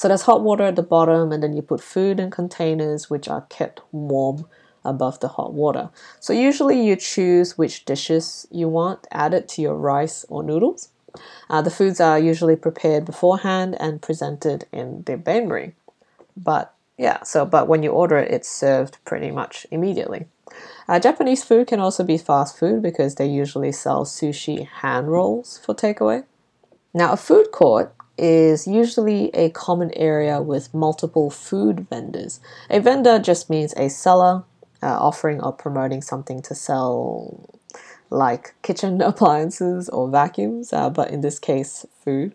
so 0.00 0.08
there's 0.08 0.22
hot 0.22 0.40
water 0.40 0.64
at 0.64 0.76
the 0.76 0.82
bottom, 0.82 1.30
and 1.30 1.42
then 1.42 1.52
you 1.52 1.60
put 1.60 1.82
food 1.82 2.20
in 2.20 2.30
containers 2.30 3.10
which 3.10 3.28
are 3.28 3.42
kept 3.50 3.82
warm 3.92 4.46
above 4.84 5.20
the 5.20 5.28
hot 5.28 5.52
water. 5.52 5.90
So 6.18 6.32
usually 6.32 6.84
you 6.84 6.96
choose 6.96 7.58
which 7.58 7.84
dishes 7.84 8.46
you 8.50 8.68
want 8.68 9.06
added 9.10 9.48
to 9.50 9.62
your 9.62 9.74
rice 9.74 10.24
or 10.28 10.42
noodles. 10.42 10.88
Uh, 11.48 11.62
the 11.62 11.70
foods 11.70 12.00
are 12.00 12.18
usually 12.18 12.56
prepared 12.56 13.04
beforehand 13.04 13.76
and 13.80 14.00
presented 14.00 14.66
in 14.72 15.02
the 15.04 15.16
bain 15.16 15.48
marie. 15.48 15.72
But 16.36 16.74
yeah, 16.96 17.22
so 17.22 17.44
but 17.44 17.66
when 17.68 17.82
you 17.82 17.90
order 17.90 18.18
it, 18.18 18.30
it's 18.30 18.48
served 18.48 18.98
pretty 19.04 19.30
much 19.30 19.66
immediately. 19.70 20.26
Uh, 20.88 20.98
Japanese 20.98 21.44
food 21.44 21.66
can 21.66 21.80
also 21.80 22.04
be 22.04 22.18
fast 22.18 22.58
food 22.58 22.82
because 22.82 23.14
they 23.14 23.26
usually 23.26 23.72
sell 23.72 24.04
sushi 24.04 24.66
hand 24.66 25.08
rolls 25.08 25.58
for 25.64 25.74
takeaway. 25.74 26.24
Now, 26.92 27.12
a 27.12 27.16
food 27.16 27.52
court 27.52 27.94
is 28.18 28.66
usually 28.66 29.30
a 29.32 29.50
common 29.50 29.92
area 29.94 30.42
with 30.42 30.74
multiple 30.74 31.30
food 31.30 31.86
vendors. 31.88 32.40
A 32.68 32.80
vendor 32.80 33.18
just 33.18 33.48
means 33.48 33.72
a 33.76 33.88
seller 33.88 34.44
uh, 34.82 34.98
offering 34.98 35.40
or 35.42 35.52
promoting 35.52 36.02
something 36.02 36.42
to 36.42 36.54
sell, 36.54 37.48
like 38.10 38.54
kitchen 38.62 39.00
appliances 39.10 39.88
or 39.88 40.08
vacuums, 40.08 40.72
uh, 40.72 40.90
but 40.90 41.10
in 41.10 41.20
this 41.20 41.38
case, 41.38 41.86
food. 42.04 42.34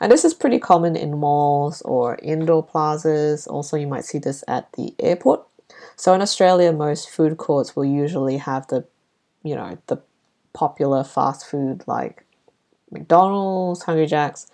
And 0.00 0.12
this 0.12 0.24
is 0.24 0.34
pretty 0.34 0.58
common 0.58 0.94
in 0.96 1.18
malls 1.18 1.82
or 1.82 2.18
indoor 2.22 2.62
plazas. 2.62 3.46
Also, 3.46 3.76
you 3.76 3.86
might 3.86 4.04
see 4.04 4.18
this 4.18 4.44
at 4.46 4.72
the 4.72 4.94
airport. 4.98 5.44
So 5.96 6.14
in 6.14 6.20
Australia, 6.20 6.72
most 6.72 7.10
food 7.10 7.36
courts 7.36 7.74
will 7.74 7.84
usually 7.84 8.36
have 8.36 8.66
the, 8.68 8.84
you 9.42 9.54
know, 9.54 9.78
the 9.86 10.00
popular 10.52 11.02
fast 11.02 11.46
food 11.46 11.82
like 11.86 12.24
McDonald's, 12.90 13.82
Hungry 13.82 14.06
Jack's, 14.06 14.46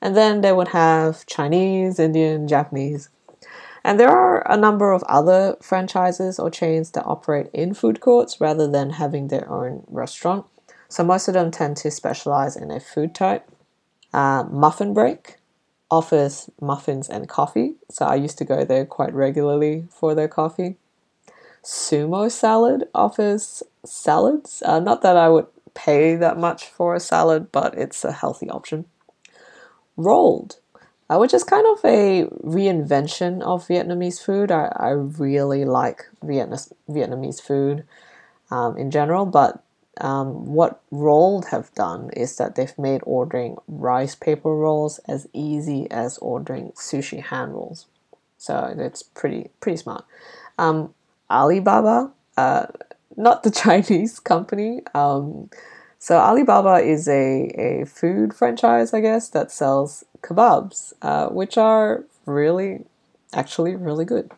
and 0.00 0.16
then 0.16 0.40
they 0.40 0.52
would 0.52 0.68
have 0.68 1.26
Chinese, 1.26 1.98
Indian, 1.98 2.48
Japanese. 2.48 3.08
And 3.86 4.00
there 4.00 4.10
are 4.10 4.42
a 4.50 4.56
number 4.56 4.90
of 4.90 5.04
other 5.04 5.56
franchises 5.62 6.40
or 6.40 6.50
chains 6.50 6.90
that 6.90 7.06
operate 7.06 7.46
in 7.52 7.72
food 7.72 8.00
courts 8.00 8.40
rather 8.40 8.66
than 8.66 8.90
having 8.90 9.28
their 9.28 9.48
own 9.48 9.84
restaurant. 9.86 10.44
So 10.88 11.04
most 11.04 11.28
of 11.28 11.34
them 11.34 11.52
tend 11.52 11.76
to 11.78 11.92
specialize 11.92 12.56
in 12.56 12.72
a 12.72 12.80
food 12.80 13.14
type. 13.14 13.48
Uh, 14.12 14.42
Muffin 14.50 14.92
Break 14.92 15.36
offers 15.88 16.50
muffins 16.60 17.08
and 17.08 17.28
coffee, 17.28 17.76
so 17.88 18.06
I 18.06 18.16
used 18.16 18.38
to 18.38 18.44
go 18.44 18.64
there 18.64 18.86
quite 18.86 19.14
regularly 19.14 19.86
for 19.88 20.16
their 20.16 20.26
coffee. 20.26 20.78
Sumo 21.62 22.28
Salad 22.28 22.88
offers 22.92 23.62
salads. 23.84 24.64
Uh, 24.66 24.80
not 24.80 25.02
that 25.02 25.16
I 25.16 25.28
would 25.28 25.46
pay 25.74 26.16
that 26.16 26.36
much 26.36 26.64
for 26.64 26.96
a 26.96 27.00
salad, 27.00 27.52
but 27.52 27.78
it's 27.78 28.04
a 28.04 28.10
healthy 28.10 28.50
option 28.50 28.86
rolled, 29.96 30.56
uh, 31.08 31.18
which 31.18 31.34
is 31.34 31.44
kind 31.44 31.66
of 31.66 31.84
a 31.84 32.24
reinvention 32.44 33.42
of 33.42 33.66
Vietnamese 33.68 34.22
food. 34.22 34.50
I, 34.50 34.72
I 34.76 34.90
really 34.90 35.64
like 35.64 36.04
Vietnamese, 36.24 37.40
food 37.40 37.84
um, 38.50 38.76
in 38.76 38.90
general, 38.90 39.26
but 39.26 39.62
um, 40.00 40.46
what 40.46 40.82
Rolled 40.90 41.46
have 41.46 41.72
done 41.74 42.10
is 42.10 42.36
that 42.36 42.54
they've 42.54 42.78
made 42.78 43.00
ordering 43.04 43.56
rice 43.68 44.14
paper 44.14 44.54
rolls 44.54 44.98
as 45.08 45.26
easy 45.32 45.90
as 45.90 46.18
ordering 46.18 46.72
sushi 46.72 47.22
hand 47.22 47.54
rolls. 47.54 47.86
So 48.38 48.74
it's 48.76 49.02
pretty 49.02 49.50
pretty 49.60 49.78
smart. 49.78 50.04
Um, 50.58 50.94
Alibaba, 51.30 52.12
uh, 52.36 52.66
not 53.16 53.42
the 53.42 53.50
Chinese 53.62 54.18
company, 54.20 54.82
um, 54.94 55.50
so 55.98 56.18
Alibaba 56.18 56.76
is 56.76 57.08
a, 57.08 57.46
a 57.58 57.84
food 57.86 58.34
franchise, 58.34 58.94
I 58.94 59.00
guess, 59.00 59.28
that 59.30 59.50
sells 59.50 60.04
kebabs, 60.26 60.92
uh, 61.02 61.28
which 61.28 61.56
are 61.56 62.04
really, 62.26 62.84
actually 63.32 63.76
really 63.76 64.04
good. 64.04 64.30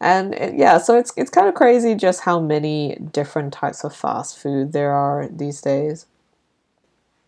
And 0.00 0.34
it, 0.34 0.54
yeah, 0.56 0.78
so 0.78 0.96
it's 0.96 1.12
it's 1.16 1.30
kind 1.30 1.48
of 1.48 1.54
crazy 1.54 1.94
just 1.94 2.20
how 2.22 2.38
many 2.40 2.96
different 3.12 3.52
types 3.52 3.84
of 3.84 3.94
fast 3.94 4.38
food 4.38 4.72
there 4.72 4.92
are 4.92 5.28
these 5.28 5.60
days. 5.60 6.06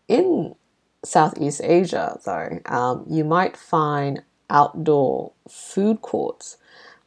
In 0.07 0.55
Southeast 1.03 1.61
Asia, 1.63 2.19
though, 2.25 2.59
um, 2.65 3.05
you 3.09 3.23
might 3.23 3.57
find 3.57 4.23
outdoor 4.49 5.31
food 5.47 6.01
courts 6.01 6.57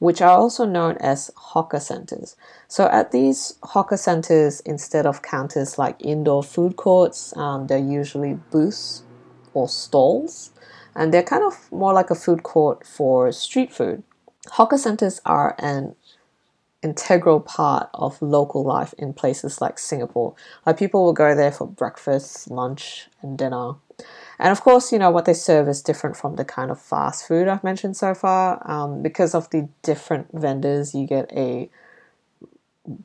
which 0.03 0.21
are 0.21 0.37
also 0.37 0.65
known 0.65 0.97
as 0.99 1.31
hawker 1.37 1.79
centers. 1.79 2.35
So 2.67 2.89
at 2.89 3.13
these 3.13 3.55
hawker 3.63 3.97
centers, 3.97 4.59
instead 4.63 5.07
of 5.07 5.23
counters 5.23 5.79
like 5.79 5.95
indoor 6.01 6.43
food 6.43 6.75
courts, 6.75 7.33
um, 7.37 7.69
they're 7.69 7.79
usually 7.79 8.35
booths 8.51 9.05
or 9.55 9.69
stalls, 9.69 10.51
and 10.95 11.13
they're 11.13 11.23
kind 11.23 11.45
of 11.45 11.71
more 11.73 11.93
like 11.93 12.11
a 12.11 12.15
food 12.15 12.43
court 12.43 12.87
for 12.87 13.33
street 13.33 13.73
food. 13.73 14.03
Hawker 14.49 14.79
centers 14.79 15.21
are 15.25 15.55
an 15.59 15.95
integral 16.83 17.41
part 17.41 17.89
of 17.95 18.21
local 18.21 18.65
life 18.65 18.93
in 18.99 19.13
places 19.13 19.61
like 19.61 19.79
Singapore. 19.79 20.35
Like 20.67 20.79
people 20.79 21.05
will 21.05 21.13
go 21.13 21.35
there 21.35 21.53
for 21.53 21.67
breakfast, 21.67 22.51
lunch, 22.51 23.09
and 23.23 23.39
dinner. 23.39 23.75
And 24.39 24.51
of 24.51 24.61
course, 24.63 24.93
you 24.93 24.99
know, 24.99 25.11
what 25.11 25.25
they 25.25 25.35
serve 25.35 25.69
is 25.69 25.81
different 25.81 26.17
from 26.17 26.35
the 26.35 26.45
kind 26.45 26.71
of 26.71 26.81
fast 26.81 27.29
food 27.29 27.47
I've 27.47 27.63
mentioned 27.63 27.97
so 27.97 28.15
far. 28.15 28.61
Um, 28.69 29.03
because 29.03 29.35
of 29.35 29.49
the 29.51 29.69
different 29.83 30.29
vendors, 30.33 30.95
you 30.95 31.07
get 31.07 31.31
a 31.33 31.71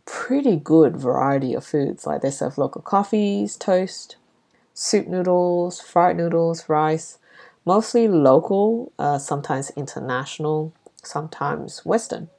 pretty 0.06 0.56
good 0.56 0.98
variety 0.98 1.54
of 1.54 1.64
foods. 1.64 2.08
Like 2.08 2.22
they 2.22 2.32
serve 2.32 2.58
local 2.58 2.82
coffees, 2.82 3.56
toast, 3.56 4.18
soup 4.74 5.08
noodles, 5.08 5.80
fried 5.80 6.18
noodles, 6.18 6.68
rice, 6.68 7.20
mostly 7.68 8.08
local, 8.08 8.92
uh, 8.98 9.20
sometimes 9.20 9.70
international, 9.72 10.74
sometimes 11.04 11.86
Western. 11.86 12.30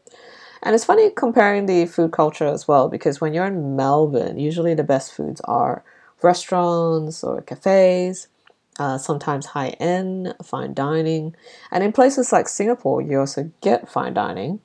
And 0.62 0.74
it's 0.74 0.86
funny 0.86 1.10
comparing 1.10 1.66
the 1.66 1.86
food 1.86 2.10
culture 2.12 2.46
as 2.46 2.66
well 2.66 2.88
because 2.88 3.20
when 3.20 3.32
you're 3.34 3.46
in 3.46 3.76
Melbourne, 3.76 4.38
usually 4.38 4.74
the 4.74 4.82
best 4.82 5.12
foods 5.12 5.40
are 5.42 5.84
restaurants 6.22 7.22
or 7.22 7.42
cafes 7.42 8.26
uh, 8.78 8.96
sometimes 8.96 9.46
high 9.46 9.70
end, 9.80 10.34
fine 10.42 10.72
dining. 10.72 11.34
And 11.70 11.82
in 11.82 11.92
places 11.92 12.32
like 12.32 12.48
Singapore, 12.48 13.02
you 13.02 13.18
also 13.18 13.50
get 13.60 13.88
fine 13.90 14.14
dining, 14.14 14.60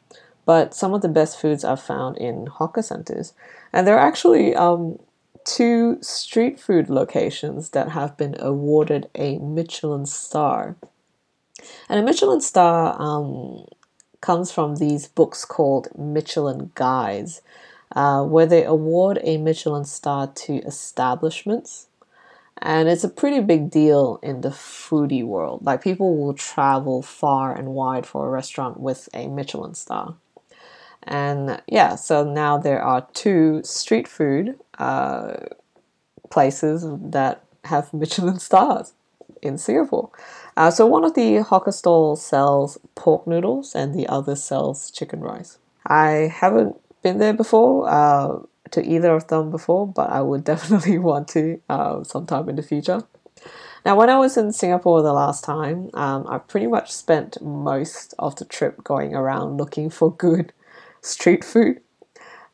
but 0.45 0.73
some 0.73 0.93
of 0.93 1.01
the 1.01 1.09
best 1.09 1.39
foods 1.39 1.63
are 1.63 1.77
found 1.77 2.17
in 2.17 2.47
hawker 2.47 2.81
centers. 2.81 3.33
And 3.71 3.87
there 3.87 3.97
are 3.97 4.07
actually 4.07 4.55
um, 4.55 4.99
two 5.45 5.97
street 6.01 6.59
food 6.59 6.89
locations 6.89 7.69
that 7.71 7.89
have 7.89 8.17
been 8.17 8.35
awarded 8.39 9.09
a 9.15 9.37
Michelin 9.39 10.05
star. 10.05 10.75
And 11.89 11.99
a 11.99 12.03
Michelin 12.03 12.41
star 12.41 12.99
um, 13.01 13.65
comes 14.21 14.51
from 14.51 14.75
these 14.75 15.07
books 15.07 15.45
called 15.45 15.87
Michelin 15.97 16.71
Guides, 16.75 17.41
uh, 17.95 18.23
where 18.23 18.45
they 18.45 18.63
award 18.63 19.19
a 19.21 19.37
Michelin 19.37 19.85
star 19.85 20.27
to 20.27 20.53
establishments. 20.63 21.87
And 22.61 22.87
it's 22.87 23.03
a 23.03 23.09
pretty 23.09 23.41
big 23.41 23.69
deal 23.69 24.19
in 24.23 24.41
the 24.41 24.49
foodie 24.49 25.25
world. 25.25 25.65
Like, 25.65 25.83
people 25.83 26.17
will 26.17 26.33
travel 26.33 27.01
far 27.01 27.53
and 27.53 27.69
wide 27.69 28.05
for 28.05 28.25
a 28.25 28.29
restaurant 28.29 28.79
with 28.79 29.09
a 29.13 29.27
Michelin 29.27 29.73
star. 29.73 30.15
And 31.05 31.61
yeah, 31.67 31.95
so 31.95 32.23
now 32.23 32.57
there 32.57 32.81
are 32.81 33.07
two 33.13 33.61
street 33.63 34.07
food 34.07 34.59
uh, 34.77 35.35
places 36.29 36.85
that 37.11 37.43
have 37.65 37.93
Michelin 37.93 38.39
stars 38.39 38.93
in 39.41 39.57
Singapore. 39.57 40.09
Uh, 40.55 40.71
so 40.71 40.85
one 40.85 41.03
of 41.03 41.15
the 41.15 41.37
hawker 41.37 41.71
stalls 41.71 42.25
sells 42.25 42.77
pork 42.95 43.27
noodles 43.27 43.75
and 43.75 43.93
the 43.93 44.07
other 44.07 44.35
sells 44.35 44.91
chicken 44.91 45.19
rice. 45.19 45.57
I 45.85 46.31
haven't 46.33 46.79
been 47.01 47.17
there 47.17 47.33
before, 47.33 47.89
uh, 47.89 48.39
to 48.71 48.83
either 48.83 49.13
of 49.13 49.27
them 49.27 49.51
before, 49.51 49.87
but 49.87 50.09
I 50.09 50.21
would 50.21 50.43
definitely 50.51 50.97
want 50.97 51.27
to 51.29 51.61
uh, 51.69 52.03
sometime 52.03 52.49
in 52.49 52.55
the 52.55 52.63
future. 52.63 53.03
Now, 53.85 53.97
when 53.97 54.09
I 54.09 54.17
was 54.17 54.37
in 54.37 54.53
Singapore 54.53 55.01
the 55.01 55.11
last 55.11 55.43
time, 55.43 55.89
um, 55.93 56.25
I 56.29 56.37
pretty 56.37 56.67
much 56.67 56.89
spent 56.91 57.41
most 57.41 58.13
of 58.17 58.37
the 58.37 58.45
trip 58.45 58.81
going 58.83 59.13
around 59.13 59.57
looking 59.57 59.89
for 59.89 60.13
good 60.15 60.53
street 61.03 61.43
food. 61.43 61.81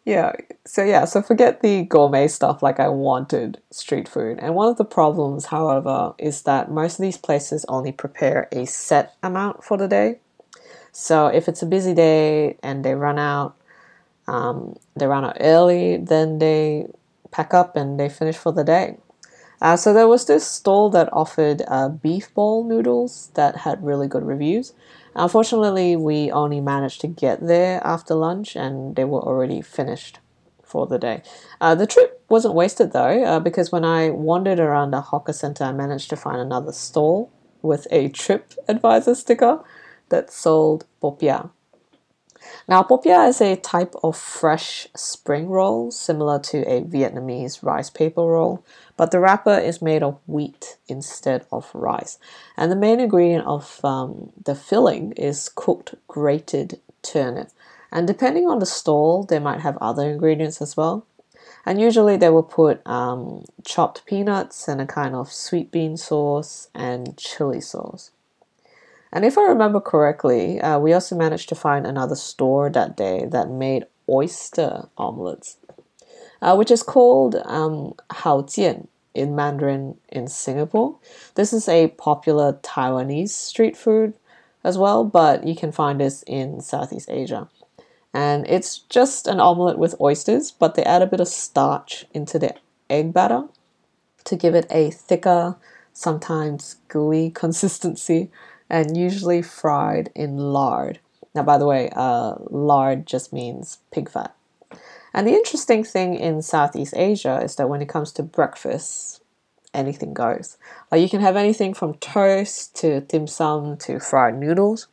Yeah, 0.05 0.33
so 0.65 0.83
yeah, 0.83 1.05
so 1.05 1.21
forget 1.21 1.61
the 1.61 1.83
gourmet 1.83 2.27
stuff 2.27 2.63
like 2.63 2.79
I 2.79 2.89
wanted 2.89 3.61
street 3.69 4.07
food. 4.07 4.39
And 4.41 4.55
one 4.55 4.69
of 4.69 4.77
the 4.77 4.85
problems, 4.85 5.45
however, 5.45 6.13
is 6.17 6.41
that 6.43 6.71
most 6.71 6.97
of 6.99 7.03
these 7.03 7.17
places 7.17 7.65
only 7.69 7.91
prepare 7.91 8.47
a 8.51 8.65
set 8.65 9.15
amount 9.21 9.63
for 9.63 9.77
the 9.77 9.87
day. 9.87 10.19
So 10.91 11.27
if 11.27 11.47
it's 11.47 11.61
a 11.61 11.67
busy 11.67 11.93
day 11.93 12.57
and 12.63 12.83
they 12.83 12.95
run 12.95 13.19
out, 13.19 13.55
um, 14.27 14.77
they 14.95 15.05
run 15.05 15.25
out 15.25 15.37
early, 15.39 15.97
then 15.97 16.39
they 16.39 16.87
pack 17.31 17.53
up 17.53 17.75
and 17.75 17.99
they 17.99 18.09
finish 18.09 18.37
for 18.37 18.51
the 18.51 18.63
day. 18.63 18.97
Uh, 19.61 19.75
so 19.75 19.93
there 19.93 20.07
was 20.07 20.25
this 20.25 20.47
stall 20.47 20.89
that 20.89 21.09
offered 21.11 21.61
uh, 21.67 21.89
beef 21.89 22.33
bowl 22.33 22.63
noodles 22.63 23.29
that 23.35 23.57
had 23.57 23.83
really 23.83 24.07
good 24.07 24.25
reviews. 24.25 24.73
Unfortunately, 25.15 25.95
we 25.95 26.31
only 26.31 26.61
managed 26.61 27.01
to 27.01 27.07
get 27.07 27.45
there 27.45 27.81
after 27.83 28.13
lunch 28.15 28.55
and 28.55 28.95
they 28.95 29.03
were 29.03 29.21
already 29.21 29.61
finished 29.61 30.19
for 30.63 30.85
the 30.85 30.99
day. 30.99 31.23
Uh, 31.59 31.75
the 31.75 31.87
trip 31.87 32.23
wasn't 32.29 32.53
wasted 32.53 32.93
though, 32.93 33.23
uh, 33.23 33.39
because 33.39 33.71
when 33.71 33.83
I 33.83 34.11
wandered 34.11 34.59
around 34.59 34.91
the 34.91 35.01
hawker 35.01 35.33
center, 35.33 35.63
I 35.63 35.71
managed 35.71 36.09
to 36.11 36.15
find 36.15 36.39
another 36.39 36.71
stall 36.71 37.31
with 37.61 37.87
a 37.91 38.09
trip 38.09 38.53
advisor 38.67 39.15
sticker 39.15 39.61
that 40.09 40.31
sold 40.31 40.85
popia. 41.01 41.49
Now, 42.67 42.83
popia 42.83 43.27
is 43.27 43.41
a 43.41 43.55
type 43.55 43.95
of 44.03 44.17
fresh 44.17 44.87
spring 44.95 45.47
roll 45.47 45.91
similar 45.91 46.39
to 46.39 46.59
a 46.59 46.81
Vietnamese 46.81 47.63
rice 47.63 47.89
paper 47.89 48.21
roll, 48.21 48.63
but 48.97 49.11
the 49.11 49.19
wrapper 49.19 49.57
is 49.57 49.81
made 49.81 50.03
of 50.03 50.19
wheat 50.27 50.77
instead 50.87 51.45
of 51.51 51.69
rice. 51.73 52.17
And 52.57 52.71
the 52.71 52.75
main 52.75 52.99
ingredient 52.99 53.45
of 53.45 53.83
um, 53.83 54.31
the 54.43 54.55
filling 54.55 55.13
is 55.13 55.49
cooked 55.53 55.95
grated 56.07 56.79
turnip. 57.01 57.49
And 57.91 58.07
depending 58.07 58.47
on 58.47 58.59
the 58.59 58.65
stall, 58.65 59.23
they 59.23 59.39
might 59.39 59.61
have 59.61 59.77
other 59.81 60.09
ingredients 60.09 60.61
as 60.61 60.77
well. 60.77 61.05
And 61.65 61.79
usually 61.81 62.17
they 62.17 62.29
will 62.29 62.43
put 62.43 62.85
um, 62.87 63.45
chopped 63.65 64.05
peanuts 64.05 64.67
and 64.67 64.79
a 64.79 64.85
kind 64.85 65.15
of 65.15 65.31
sweet 65.31 65.71
bean 65.71 65.97
sauce 65.97 66.69
and 66.73 67.17
chili 67.17 67.61
sauce. 67.61 68.11
And 69.11 69.25
if 69.25 69.37
I 69.37 69.43
remember 69.43 69.79
correctly, 69.79 70.61
uh, 70.61 70.79
we 70.79 70.93
also 70.93 71.15
managed 71.15 71.49
to 71.49 71.55
find 71.55 71.85
another 71.87 72.15
store 72.15 72.69
that 72.69 72.95
day 72.95 73.25
that 73.29 73.49
made 73.49 73.85
oyster 74.07 74.87
omelets, 74.97 75.57
uh, 76.41 76.55
which 76.55 76.71
is 76.71 76.83
called 76.83 77.35
um, 77.45 77.95
Hao 78.11 78.41
Jian 78.41 78.87
in 79.15 79.35
Mandarin 79.35 79.97
in 80.09 80.27
Singapore. 80.27 80.97
This 81.35 81.53
is 81.53 81.67
a 81.67 81.87
popular 81.89 82.53
Taiwanese 82.53 83.29
street 83.29 83.75
food 83.75 84.13
as 84.63 84.77
well, 84.77 85.03
but 85.03 85.47
you 85.47 85.55
can 85.55 85.71
find 85.71 85.99
this 85.99 86.23
in 86.27 86.61
Southeast 86.61 87.09
Asia. 87.09 87.49
And 88.13 88.47
it's 88.47 88.79
just 88.79 89.27
an 89.27 89.39
omelette 89.39 89.77
with 89.77 89.99
oysters, 90.01 90.51
but 90.51 90.75
they 90.75 90.83
add 90.83 91.01
a 91.01 91.07
bit 91.07 91.19
of 91.19 91.27
starch 91.27 92.05
into 92.13 92.39
the 92.39 92.55
egg 92.89 93.13
batter 93.13 93.45
to 94.25 94.35
give 94.35 94.55
it 94.55 94.67
a 94.69 94.91
thicker, 94.91 95.55
sometimes 95.93 96.77
gooey 96.87 97.29
consistency 97.33 98.31
and 98.69 98.97
usually 98.97 99.41
fried 99.41 100.11
in 100.15 100.37
lard. 100.37 100.99
Now, 101.33 101.43
by 101.43 101.57
the 101.57 101.65
way, 101.65 101.89
uh, 101.95 102.35
lard 102.49 103.05
just 103.05 103.33
means 103.33 103.79
pig 103.91 104.09
fat. 104.09 104.35
And 105.13 105.27
the 105.27 105.33
interesting 105.33 105.83
thing 105.83 106.15
in 106.15 106.41
Southeast 106.41 106.93
Asia 106.95 107.41
is 107.43 107.55
that 107.55 107.69
when 107.69 107.81
it 107.81 107.89
comes 107.89 108.11
to 108.13 108.23
breakfast, 108.23 109.21
anything 109.73 110.13
goes. 110.13 110.57
You 110.93 111.09
can 111.09 111.21
have 111.21 111.35
anything 111.35 111.73
from 111.73 111.95
toast 111.95 112.75
to 112.77 113.01
dim 113.01 113.27
sum 113.27 113.77
to 113.77 113.99
fried 113.99 114.37
noodles. 114.37 114.87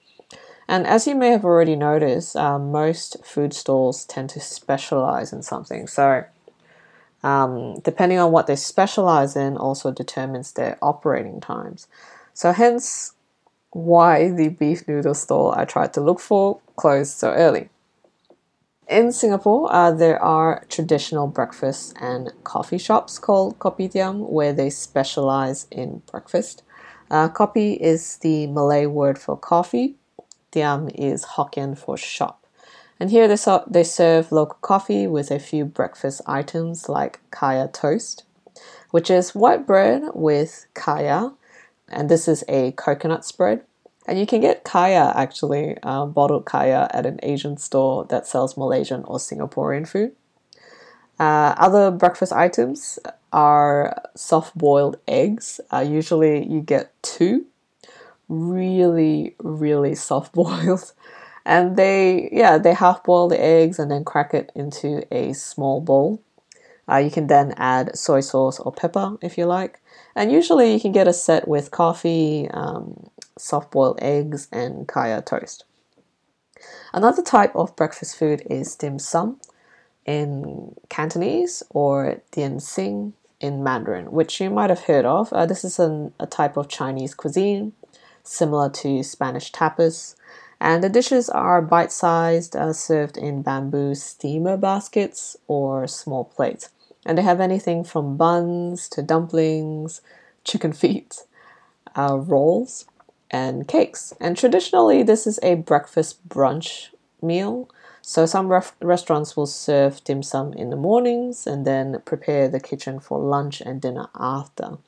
And 0.68 0.86
as 0.86 1.06
you 1.06 1.14
may 1.14 1.30
have 1.30 1.44
already 1.44 1.76
noticed, 1.76 2.34
uh, 2.36 2.58
most 2.58 3.24
food 3.24 3.54
stalls 3.54 4.04
tend 4.04 4.30
to 4.30 4.40
specialize 4.40 5.32
in 5.32 5.42
something. 5.42 5.86
So, 5.86 6.24
um, 7.22 7.78
depending 7.80 8.18
on 8.18 8.32
what 8.32 8.46
they 8.46 8.56
specialize 8.56 9.36
in, 9.36 9.56
also 9.56 9.92
determines 9.92 10.52
their 10.52 10.76
operating 10.82 11.40
times. 11.40 11.86
So, 12.34 12.52
hence, 12.52 13.12
why 13.76 14.30
the 14.30 14.48
beef 14.48 14.88
noodle 14.88 15.12
stall 15.12 15.52
I 15.54 15.66
tried 15.66 15.92
to 15.94 16.00
look 16.00 16.18
for 16.18 16.60
closed 16.76 17.12
so 17.12 17.32
early. 17.32 17.68
In 18.88 19.12
Singapore, 19.12 19.70
uh, 19.70 19.90
there 19.90 20.22
are 20.22 20.64
traditional 20.70 21.26
breakfast 21.26 21.94
and 22.00 22.32
coffee 22.42 22.78
shops 22.78 23.18
called 23.18 23.58
Kopitiam 23.58 24.30
where 24.30 24.54
they 24.54 24.70
specialize 24.70 25.66
in 25.70 26.02
breakfast. 26.10 26.62
Uh, 27.10 27.28
kopi 27.28 27.76
is 27.76 28.16
the 28.18 28.46
Malay 28.46 28.86
word 28.86 29.18
for 29.18 29.36
coffee, 29.36 29.96
tiam 30.52 30.90
is 30.94 31.24
Hokkien 31.36 31.76
for 31.76 31.98
shop. 31.98 32.46
And 32.98 33.10
here 33.10 33.28
they, 33.28 33.36
so- 33.36 33.64
they 33.66 33.84
serve 33.84 34.32
local 34.32 34.58
coffee 34.62 35.06
with 35.06 35.30
a 35.30 35.38
few 35.38 35.66
breakfast 35.66 36.22
items 36.26 36.88
like 36.88 37.20
kaya 37.30 37.68
toast, 37.68 38.24
which 38.90 39.10
is 39.10 39.34
white 39.34 39.66
bread 39.66 40.02
with 40.14 40.66
kaya 40.72 41.32
and 41.88 42.08
this 42.08 42.28
is 42.28 42.44
a 42.48 42.72
coconut 42.72 43.24
spread. 43.24 43.62
And 44.06 44.18
you 44.20 44.26
can 44.26 44.40
get 44.40 44.64
kaya 44.64 45.12
actually, 45.16 45.76
uh, 45.82 46.06
bottled 46.06 46.44
kaya 46.44 46.88
at 46.92 47.06
an 47.06 47.18
Asian 47.22 47.56
store 47.56 48.04
that 48.06 48.26
sells 48.26 48.56
Malaysian 48.56 49.02
or 49.04 49.18
Singaporean 49.18 49.86
food. 49.86 50.12
Uh, 51.18 51.54
other 51.56 51.90
breakfast 51.90 52.32
items 52.32 52.98
are 53.32 54.02
soft 54.14 54.56
boiled 54.56 54.98
eggs. 55.08 55.60
Uh, 55.72 55.80
usually 55.80 56.46
you 56.46 56.60
get 56.60 56.92
two, 57.02 57.46
really, 58.28 59.34
really 59.40 59.94
soft 59.94 60.32
boiled. 60.34 60.92
And 61.44 61.76
they, 61.76 62.28
yeah, 62.32 62.58
they 62.58 62.74
half 62.74 63.04
boil 63.04 63.28
the 63.28 63.40
eggs 63.40 63.78
and 63.78 63.90
then 63.90 64.04
crack 64.04 64.34
it 64.34 64.50
into 64.54 65.06
a 65.14 65.32
small 65.32 65.80
bowl. 65.80 66.20
Uh, 66.88 66.96
you 66.96 67.10
can 67.10 67.26
then 67.26 67.54
add 67.56 67.96
soy 67.96 68.20
sauce 68.20 68.60
or 68.60 68.72
pepper 68.72 69.16
if 69.20 69.36
you 69.38 69.46
like. 69.46 69.80
And 70.16 70.32
usually 70.32 70.72
you 70.72 70.80
can 70.80 70.92
get 70.92 71.06
a 71.06 71.12
set 71.12 71.46
with 71.46 71.70
coffee, 71.70 72.48
um, 72.50 73.10
soft 73.38 73.70
boiled 73.70 73.98
eggs, 74.00 74.48
and 74.50 74.88
kaya 74.88 75.20
toast. 75.20 75.64
Another 76.94 77.22
type 77.22 77.54
of 77.54 77.76
breakfast 77.76 78.16
food 78.16 78.42
is 78.48 78.74
dim 78.74 78.98
sum 78.98 79.38
in 80.06 80.74
Cantonese 80.88 81.62
or 81.68 82.22
dien 82.30 82.60
sing 82.60 83.12
in 83.40 83.62
Mandarin, 83.62 84.10
which 84.10 84.40
you 84.40 84.48
might 84.48 84.70
have 84.70 84.84
heard 84.84 85.04
of. 85.04 85.30
Uh, 85.34 85.44
this 85.44 85.64
is 85.64 85.78
an, 85.78 86.14
a 86.18 86.26
type 86.26 86.56
of 86.56 86.68
Chinese 86.68 87.12
cuisine 87.12 87.74
similar 88.22 88.70
to 88.70 89.02
Spanish 89.02 89.52
tapas. 89.52 90.16
And 90.58 90.82
the 90.82 90.88
dishes 90.88 91.28
are 91.28 91.60
bite 91.60 91.92
sized, 91.92 92.56
uh, 92.56 92.72
served 92.72 93.18
in 93.18 93.42
bamboo 93.42 93.94
steamer 93.94 94.56
baskets 94.56 95.36
or 95.46 95.86
small 95.86 96.24
plates. 96.24 96.70
And 97.06 97.16
they 97.16 97.22
have 97.22 97.40
anything 97.40 97.84
from 97.84 98.16
buns 98.16 98.88
to 98.90 99.00
dumplings, 99.00 100.02
chicken 100.44 100.72
feet, 100.72 101.22
uh, 101.96 102.18
rolls, 102.18 102.86
and 103.30 103.66
cakes. 103.68 104.12
And 104.20 104.36
traditionally, 104.36 105.04
this 105.04 105.26
is 105.26 105.38
a 105.42 105.54
breakfast 105.54 106.28
brunch 106.28 106.88
meal. 107.22 107.70
So 108.02 108.26
some 108.26 108.48
ref- 108.48 108.74
restaurants 108.80 109.36
will 109.36 109.46
serve 109.46 110.02
dim 110.02 110.22
sum 110.22 110.52
in 110.52 110.70
the 110.70 110.76
mornings 110.76 111.46
and 111.46 111.64
then 111.64 112.02
prepare 112.04 112.48
the 112.48 112.60
kitchen 112.60 112.98
for 112.98 113.20
lunch 113.20 113.60
and 113.60 113.80
dinner 113.80 114.08
after. 114.18 114.78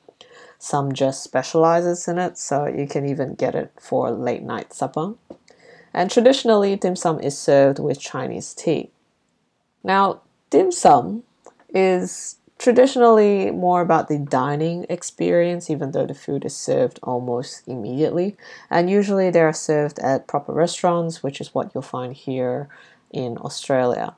Some 0.57 0.91
just 0.91 1.23
specializes 1.23 2.07
in 2.09 2.17
it, 2.19 2.37
so 2.37 2.65
you 2.67 2.85
can 2.85 3.05
even 3.05 3.35
get 3.35 3.55
it 3.55 3.71
for 3.79 4.11
late 4.11 4.43
night 4.43 4.73
supper. 4.73 5.13
And 5.93 6.11
traditionally, 6.11 6.75
dim 6.75 6.97
sum 6.97 7.19
is 7.21 7.37
served 7.37 7.79
with 7.79 7.99
Chinese 7.99 8.53
tea. 8.53 8.91
Now, 9.83 10.21
dim 10.49 10.71
sum 10.71 11.23
is 11.73 12.37
traditionally 12.57 13.51
more 13.51 13.81
about 13.81 14.09
the 14.09 14.17
dining 14.17 14.85
experience, 14.89 15.69
even 15.69 15.91
though 15.91 16.05
the 16.05 16.13
food 16.13 16.45
is 16.45 16.55
served 16.55 16.99
almost 17.03 17.67
immediately. 17.67 18.35
And 18.69 18.89
usually 18.89 19.29
they 19.29 19.41
are 19.41 19.53
served 19.53 19.97
at 19.99 20.27
proper 20.27 20.53
restaurants, 20.53 21.23
which 21.23 21.39
is 21.39 21.53
what 21.55 21.71
you'll 21.73 21.81
find 21.81 22.13
here 22.13 22.67
in 23.11 23.37
Australia. 23.37 24.15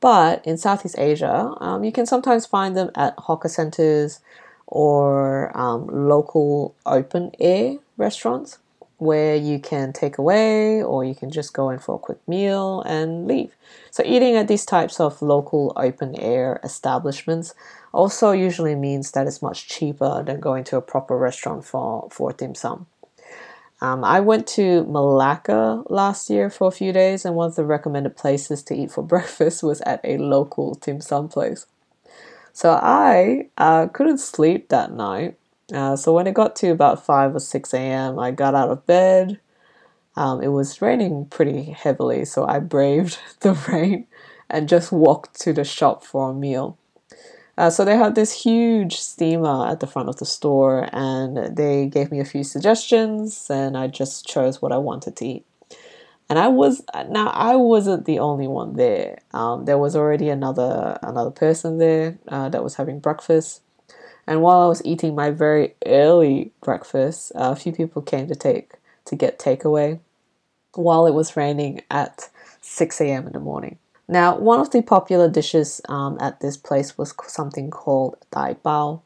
But 0.00 0.44
in 0.44 0.58
Southeast 0.58 0.96
Asia, 0.98 1.54
um, 1.60 1.84
you 1.84 1.92
can 1.92 2.06
sometimes 2.06 2.44
find 2.44 2.76
them 2.76 2.90
at 2.94 3.14
hawker 3.18 3.48
centers 3.48 4.20
or 4.66 5.56
um, 5.56 5.86
local 5.86 6.74
open 6.84 7.30
air 7.38 7.76
restaurants 7.96 8.58
where 9.02 9.34
you 9.34 9.58
can 9.58 9.92
take 9.92 10.16
away 10.16 10.80
or 10.80 11.04
you 11.04 11.14
can 11.14 11.28
just 11.28 11.52
go 11.52 11.70
in 11.70 11.78
for 11.80 11.96
a 11.96 11.98
quick 11.98 12.18
meal 12.28 12.82
and 12.82 13.26
leave. 13.26 13.52
So, 13.90 14.04
eating 14.06 14.36
at 14.36 14.46
these 14.46 14.64
types 14.64 15.00
of 15.00 15.20
local 15.20 15.72
open 15.76 16.14
air 16.14 16.60
establishments 16.62 17.52
also 17.92 18.30
usually 18.30 18.76
means 18.76 19.10
that 19.10 19.26
it's 19.26 19.42
much 19.42 19.68
cheaper 19.68 20.22
than 20.22 20.38
going 20.38 20.62
to 20.64 20.76
a 20.76 20.80
proper 20.80 21.18
restaurant 21.18 21.64
for, 21.64 22.08
for 22.12 22.32
dim 22.32 22.54
sum. 22.54 22.86
Um, 23.80 24.04
I 24.04 24.20
went 24.20 24.46
to 24.58 24.84
Malacca 24.84 25.82
last 25.88 26.30
year 26.30 26.48
for 26.48 26.68
a 26.68 26.70
few 26.70 26.92
days, 26.92 27.24
and 27.24 27.34
one 27.34 27.48
of 27.48 27.56
the 27.56 27.64
recommended 27.64 28.16
places 28.16 28.62
to 28.64 28.74
eat 28.74 28.92
for 28.92 29.02
breakfast 29.14 29.64
was 29.64 29.80
at 29.80 30.00
a 30.04 30.18
local 30.18 30.74
dim 30.74 31.00
sum 31.00 31.28
place. 31.28 31.66
So 32.52 32.78
I 32.80 33.48
uh, 33.58 33.88
couldn't 33.88 34.18
sleep 34.18 34.68
that 34.68 34.92
night 34.92 35.36
uh, 35.72 35.96
so 35.96 36.12
when 36.12 36.26
it 36.26 36.34
got 36.34 36.56
to 36.56 36.68
about 36.70 37.04
5 37.04 37.34
or 37.36 37.40
6 37.40 37.74
a.m., 37.74 38.18
I 38.18 38.30
got 38.30 38.54
out 38.54 38.70
of 38.70 38.86
bed. 38.86 39.40
Um, 40.16 40.42
it 40.42 40.48
was 40.48 40.82
raining 40.82 41.26
pretty 41.26 41.70
heavily, 41.70 42.24
so 42.24 42.46
I 42.46 42.58
braved 42.58 43.18
the 43.40 43.54
rain 43.68 44.06
and 44.50 44.68
just 44.68 44.92
walked 44.92 45.40
to 45.40 45.52
the 45.52 45.64
shop 45.64 46.04
for 46.04 46.30
a 46.30 46.34
meal. 46.34 46.78
Uh, 47.56 47.70
so 47.70 47.84
they 47.84 47.96
had 47.96 48.14
this 48.14 48.44
huge 48.44 48.96
steamer 48.96 49.68
at 49.68 49.80
the 49.80 49.86
front 49.86 50.08
of 50.08 50.16
the 50.16 50.26
store, 50.26 50.88
and 50.92 51.56
they 51.56 51.86
gave 51.86 52.10
me 52.10 52.20
a 52.20 52.24
few 52.24 52.44
suggestions, 52.44 53.48
and 53.50 53.76
I 53.76 53.88
just 53.88 54.26
chose 54.26 54.62
what 54.62 54.72
I 54.72 54.78
wanted 54.78 55.16
to 55.16 55.26
eat. 55.26 55.46
And 56.28 56.38
I 56.38 56.48
was 56.48 56.82
now 57.10 57.28
I 57.28 57.56
wasn't 57.56 58.06
the 58.06 58.18
only 58.18 58.48
one 58.48 58.74
there. 58.76 59.18
Um, 59.32 59.66
there 59.66 59.76
was 59.78 59.94
already 59.94 60.30
another 60.30 60.98
another 61.02 61.30
person 61.30 61.78
there 61.78 62.18
uh, 62.28 62.48
that 62.48 62.64
was 62.64 62.76
having 62.76 63.00
breakfast, 63.00 63.61
and 64.26 64.42
while 64.42 64.60
I 64.60 64.66
was 64.66 64.84
eating 64.84 65.14
my 65.14 65.30
very 65.30 65.74
early 65.86 66.52
breakfast, 66.62 67.32
a 67.34 67.56
few 67.56 67.72
people 67.72 68.02
came 68.02 68.28
to 68.28 68.34
take 68.34 68.74
to 69.06 69.16
get 69.16 69.38
takeaway 69.38 70.00
while 70.74 71.06
it 71.06 71.14
was 71.14 71.36
raining 71.36 71.82
at 71.90 72.28
6 72.60 73.00
a.m. 73.00 73.26
in 73.26 73.32
the 73.32 73.40
morning. 73.40 73.78
Now, 74.08 74.36
one 74.36 74.60
of 74.60 74.70
the 74.70 74.82
popular 74.82 75.28
dishes 75.28 75.80
um, 75.88 76.18
at 76.20 76.40
this 76.40 76.56
place 76.56 76.98
was 76.98 77.14
something 77.26 77.70
called 77.70 78.16
dai 78.30 78.56
bao, 78.64 79.02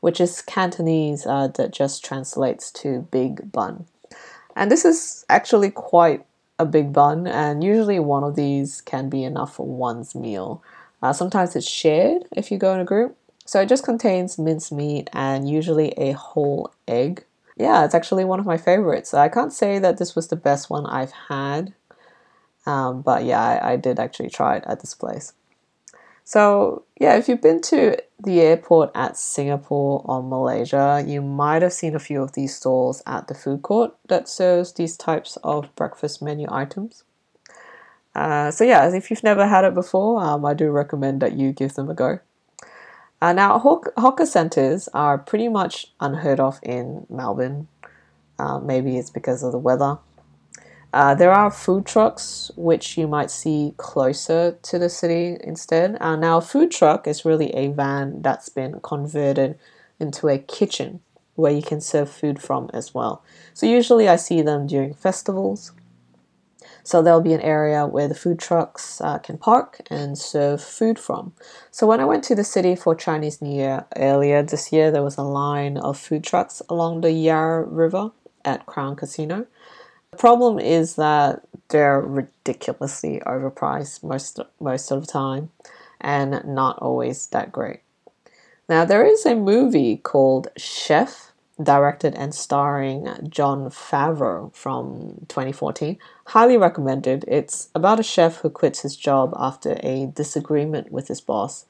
which 0.00 0.20
is 0.20 0.42
Cantonese 0.42 1.26
uh, 1.26 1.48
that 1.48 1.72
just 1.72 2.04
translates 2.04 2.70
to 2.72 3.06
big 3.10 3.52
bun. 3.52 3.86
And 4.56 4.70
this 4.70 4.84
is 4.84 5.24
actually 5.28 5.70
quite 5.70 6.24
a 6.58 6.66
big 6.66 6.92
bun, 6.92 7.26
and 7.26 7.62
usually 7.62 8.00
one 8.00 8.24
of 8.24 8.34
these 8.34 8.80
can 8.80 9.08
be 9.08 9.22
enough 9.22 9.54
for 9.54 9.66
one's 9.66 10.14
meal. 10.14 10.62
Uh, 11.02 11.12
sometimes 11.12 11.54
it's 11.54 11.68
shared 11.68 12.24
if 12.32 12.50
you 12.50 12.58
go 12.58 12.74
in 12.74 12.80
a 12.80 12.84
group, 12.84 13.16
so 13.48 13.62
it 13.62 13.68
just 13.70 13.82
contains 13.82 14.36
minced 14.36 14.70
meat 14.70 15.08
and 15.14 15.48
usually 15.48 15.92
a 15.92 16.12
whole 16.12 16.70
egg. 16.86 17.24
Yeah, 17.56 17.82
it's 17.82 17.94
actually 17.94 18.26
one 18.26 18.38
of 18.38 18.44
my 18.44 18.58
favorites. 18.58 19.14
I 19.14 19.30
can't 19.30 19.54
say 19.54 19.78
that 19.78 19.96
this 19.96 20.14
was 20.14 20.28
the 20.28 20.36
best 20.36 20.68
one 20.68 20.84
I've 20.84 21.12
had, 21.30 21.72
um, 22.66 23.00
but 23.00 23.24
yeah, 23.24 23.40
I, 23.40 23.72
I 23.72 23.76
did 23.76 23.98
actually 23.98 24.28
try 24.28 24.56
it 24.56 24.64
at 24.66 24.80
this 24.80 24.92
place. 24.92 25.32
So, 26.24 26.82
yeah, 27.00 27.16
if 27.16 27.26
you've 27.26 27.40
been 27.40 27.62
to 27.62 27.96
the 28.22 28.42
airport 28.42 28.90
at 28.94 29.16
Singapore 29.16 30.02
or 30.04 30.22
Malaysia, 30.22 31.02
you 31.06 31.22
might 31.22 31.62
have 31.62 31.72
seen 31.72 31.96
a 31.96 31.98
few 31.98 32.20
of 32.22 32.32
these 32.32 32.54
stalls 32.54 33.02
at 33.06 33.28
the 33.28 33.34
food 33.34 33.62
court 33.62 33.94
that 34.08 34.28
serves 34.28 34.74
these 34.74 34.94
types 34.94 35.38
of 35.42 35.74
breakfast 35.74 36.20
menu 36.20 36.46
items. 36.50 37.02
Uh, 38.14 38.50
so, 38.50 38.62
yeah, 38.62 38.94
if 38.94 39.08
you've 39.08 39.24
never 39.24 39.46
had 39.46 39.64
it 39.64 39.72
before, 39.72 40.22
um, 40.22 40.44
I 40.44 40.52
do 40.52 40.70
recommend 40.70 41.22
that 41.22 41.32
you 41.32 41.52
give 41.52 41.72
them 41.72 41.88
a 41.88 41.94
go. 41.94 42.20
Uh, 43.20 43.32
now, 43.32 43.58
hawker 43.58 44.26
centres 44.26 44.88
are 44.94 45.18
pretty 45.18 45.48
much 45.48 45.92
unheard 46.00 46.38
of 46.38 46.60
in 46.62 47.04
Melbourne. 47.10 47.66
Uh, 48.38 48.60
maybe 48.60 48.96
it's 48.96 49.10
because 49.10 49.42
of 49.42 49.50
the 49.50 49.58
weather. 49.58 49.98
Uh, 50.92 51.14
there 51.14 51.32
are 51.32 51.50
food 51.50 51.84
trucks 51.84 52.50
which 52.56 52.96
you 52.96 53.06
might 53.06 53.30
see 53.30 53.74
closer 53.76 54.56
to 54.62 54.78
the 54.78 54.88
city 54.88 55.36
instead. 55.42 55.96
Uh, 56.00 56.16
now, 56.16 56.38
a 56.38 56.40
food 56.40 56.70
truck 56.70 57.06
is 57.06 57.24
really 57.24 57.52
a 57.54 57.68
van 57.68 58.22
that's 58.22 58.48
been 58.48 58.80
converted 58.80 59.58
into 59.98 60.28
a 60.28 60.38
kitchen 60.38 61.00
where 61.34 61.52
you 61.52 61.62
can 61.62 61.80
serve 61.80 62.08
food 62.08 62.40
from 62.40 62.70
as 62.72 62.94
well. 62.94 63.22
So, 63.52 63.66
usually 63.66 64.08
I 64.08 64.16
see 64.16 64.42
them 64.42 64.66
during 64.66 64.94
festivals 64.94 65.72
so 66.88 67.02
there'll 67.02 67.20
be 67.20 67.34
an 67.34 67.42
area 67.42 67.86
where 67.86 68.08
the 68.08 68.14
food 68.14 68.38
trucks 68.38 69.02
uh, 69.02 69.18
can 69.18 69.36
park 69.36 69.82
and 69.90 70.16
serve 70.16 70.64
food 70.64 70.98
from. 70.98 71.34
So 71.70 71.86
when 71.86 72.00
I 72.00 72.06
went 72.06 72.24
to 72.24 72.34
the 72.34 72.42
city 72.42 72.74
for 72.74 72.94
Chinese 72.94 73.42
New 73.42 73.54
Year 73.54 73.84
earlier 73.96 74.42
this 74.42 74.72
year, 74.72 74.90
there 74.90 75.02
was 75.02 75.18
a 75.18 75.22
line 75.22 75.76
of 75.76 75.98
food 75.98 76.24
trucks 76.24 76.62
along 76.70 77.02
the 77.02 77.12
Yarra 77.12 77.66
River 77.66 78.12
at 78.42 78.64
Crown 78.64 78.96
Casino. 78.96 79.46
The 80.12 80.16
problem 80.16 80.58
is 80.58 80.96
that 80.96 81.42
they're 81.68 82.00
ridiculously 82.00 83.20
overpriced 83.26 84.02
most 84.02 84.40
most 84.58 84.90
of 84.90 85.02
the 85.02 85.12
time 85.12 85.50
and 86.00 86.42
not 86.46 86.78
always 86.78 87.26
that 87.26 87.52
great. 87.52 87.80
Now 88.66 88.86
there 88.86 89.04
is 89.04 89.26
a 89.26 89.34
movie 89.34 89.98
called 89.98 90.48
Chef 90.56 91.27
directed 91.62 92.14
and 92.14 92.34
starring 92.34 93.08
Jon 93.28 93.70
Favreau 93.70 94.54
from 94.54 95.26
2014. 95.28 95.98
Highly 96.26 96.56
recommended. 96.56 97.24
It's 97.26 97.68
about 97.74 98.00
a 98.00 98.04
chef 98.04 98.38
who 98.38 98.50
quits 98.50 98.80
his 98.82 98.96
job 98.96 99.34
after 99.36 99.78
a 99.82 100.06
disagreement 100.14 100.92
with 100.92 101.08
his 101.08 101.20
boss 101.20 101.66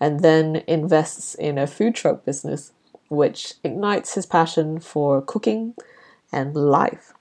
and 0.00 0.20
then 0.20 0.62
invests 0.66 1.34
in 1.34 1.58
a 1.58 1.66
food 1.66 1.94
truck 1.94 2.24
business, 2.24 2.72
which 3.08 3.54
ignites 3.64 4.14
his 4.14 4.26
passion 4.26 4.80
for 4.80 5.22
cooking 5.22 5.74
and 6.32 6.54
life. 6.54 7.12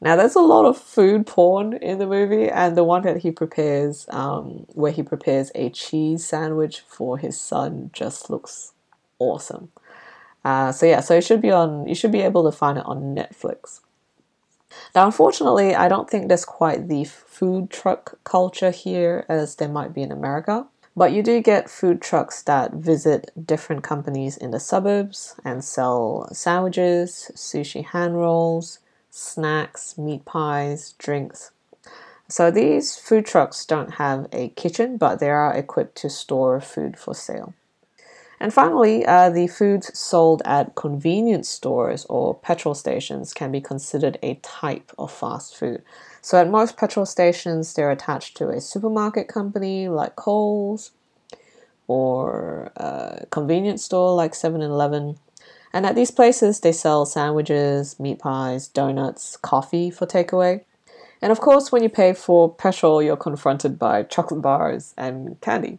Now, 0.00 0.16
there's 0.16 0.34
a 0.34 0.40
lot 0.40 0.66
of 0.66 0.76
food 0.76 1.26
porn 1.26 1.72
in 1.74 1.98
the 1.98 2.06
movie, 2.06 2.48
and 2.50 2.76
the 2.76 2.84
one 2.84 3.02
that 3.02 3.18
he 3.18 3.30
prepares, 3.30 4.06
um, 4.10 4.66
where 4.74 4.92
he 4.92 5.02
prepares 5.02 5.50
a 5.54 5.70
cheese 5.70 6.26
sandwich 6.26 6.80
for 6.86 7.16
his 7.16 7.40
son, 7.40 7.90
just 7.92 8.28
looks 8.28 8.72
awesome. 9.18 9.70
Uh, 10.44 10.72
so 10.72 10.86
yeah, 10.86 11.00
so 11.00 11.16
it 11.16 11.24
should 11.24 11.40
be 11.40 11.50
on. 11.50 11.88
You 11.88 11.94
should 11.94 12.12
be 12.12 12.20
able 12.20 12.44
to 12.44 12.52
find 12.56 12.78
it 12.78 12.86
on 12.86 13.14
Netflix. 13.14 13.80
Now, 14.94 15.06
unfortunately, 15.06 15.74
I 15.74 15.88
don't 15.88 16.10
think 16.10 16.28
there's 16.28 16.44
quite 16.44 16.88
the 16.88 17.04
food 17.04 17.70
truck 17.70 18.18
culture 18.24 18.70
here 18.70 19.24
as 19.28 19.56
there 19.56 19.68
might 19.68 19.94
be 19.94 20.02
in 20.02 20.12
America. 20.12 20.66
But 20.96 21.12
you 21.12 21.22
do 21.22 21.40
get 21.40 21.68
food 21.68 22.00
trucks 22.00 22.42
that 22.42 22.74
visit 22.74 23.32
different 23.46 23.82
companies 23.82 24.36
in 24.36 24.52
the 24.52 24.60
suburbs 24.60 25.34
and 25.44 25.64
sell 25.64 26.28
sandwiches, 26.32 27.32
sushi 27.34 27.84
hand 27.84 28.16
rolls, 28.16 28.78
snacks, 29.10 29.98
meat 29.98 30.24
pies, 30.24 30.94
drinks. 30.98 31.50
So 32.28 32.50
these 32.50 32.96
food 32.96 33.26
trucks 33.26 33.66
don't 33.66 33.94
have 33.94 34.28
a 34.32 34.50
kitchen, 34.50 34.96
but 34.96 35.18
they 35.18 35.30
are 35.30 35.52
equipped 35.52 35.96
to 35.96 36.10
store 36.10 36.60
food 36.60 36.96
for 36.96 37.14
sale. 37.14 37.54
And 38.40 38.52
finally, 38.52 39.06
uh, 39.06 39.30
the 39.30 39.46
foods 39.46 39.96
sold 39.96 40.42
at 40.44 40.74
convenience 40.74 41.48
stores 41.48 42.04
or 42.08 42.34
petrol 42.34 42.74
stations 42.74 43.32
can 43.32 43.52
be 43.52 43.60
considered 43.60 44.18
a 44.22 44.34
type 44.36 44.92
of 44.98 45.12
fast 45.12 45.56
food. 45.56 45.82
So, 46.20 46.38
at 46.38 46.50
most 46.50 46.76
petrol 46.76 47.06
stations, 47.06 47.74
they're 47.74 47.90
attached 47.90 48.36
to 48.38 48.48
a 48.48 48.60
supermarket 48.60 49.28
company 49.28 49.88
like 49.88 50.16
Coles 50.16 50.90
or 51.86 52.72
a 52.76 53.26
convenience 53.30 53.84
store 53.84 54.14
like 54.14 54.34
7 54.34 54.62
Eleven. 54.62 55.18
And 55.72 55.84
at 55.86 55.96
these 55.96 56.10
places, 56.10 56.60
they 56.60 56.72
sell 56.72 57.04
sandwiches, 57.04 57.98
meat 57.98 58.20
pies, 58.20 58.68
donuts, 58.68 59.36
coffee 59.36 59.90
for 59.90 60.06
takeaway. 60.06 60.64
And 61.20 61.32
of 61.32 61.40
course, 61.40 61.72
when 61.72 61.82
you 61.82 61.88
pay 61.88 62.12
for 62.12 62.52
petrol, 62.52 63.02
you're 63.02 63.16
confronted 63.16 63.78
by 63.78 64.04
chocolate 64.04 64.42
bars 64.42 64.94
and 64.96 65.40
candy. 65.40 65.78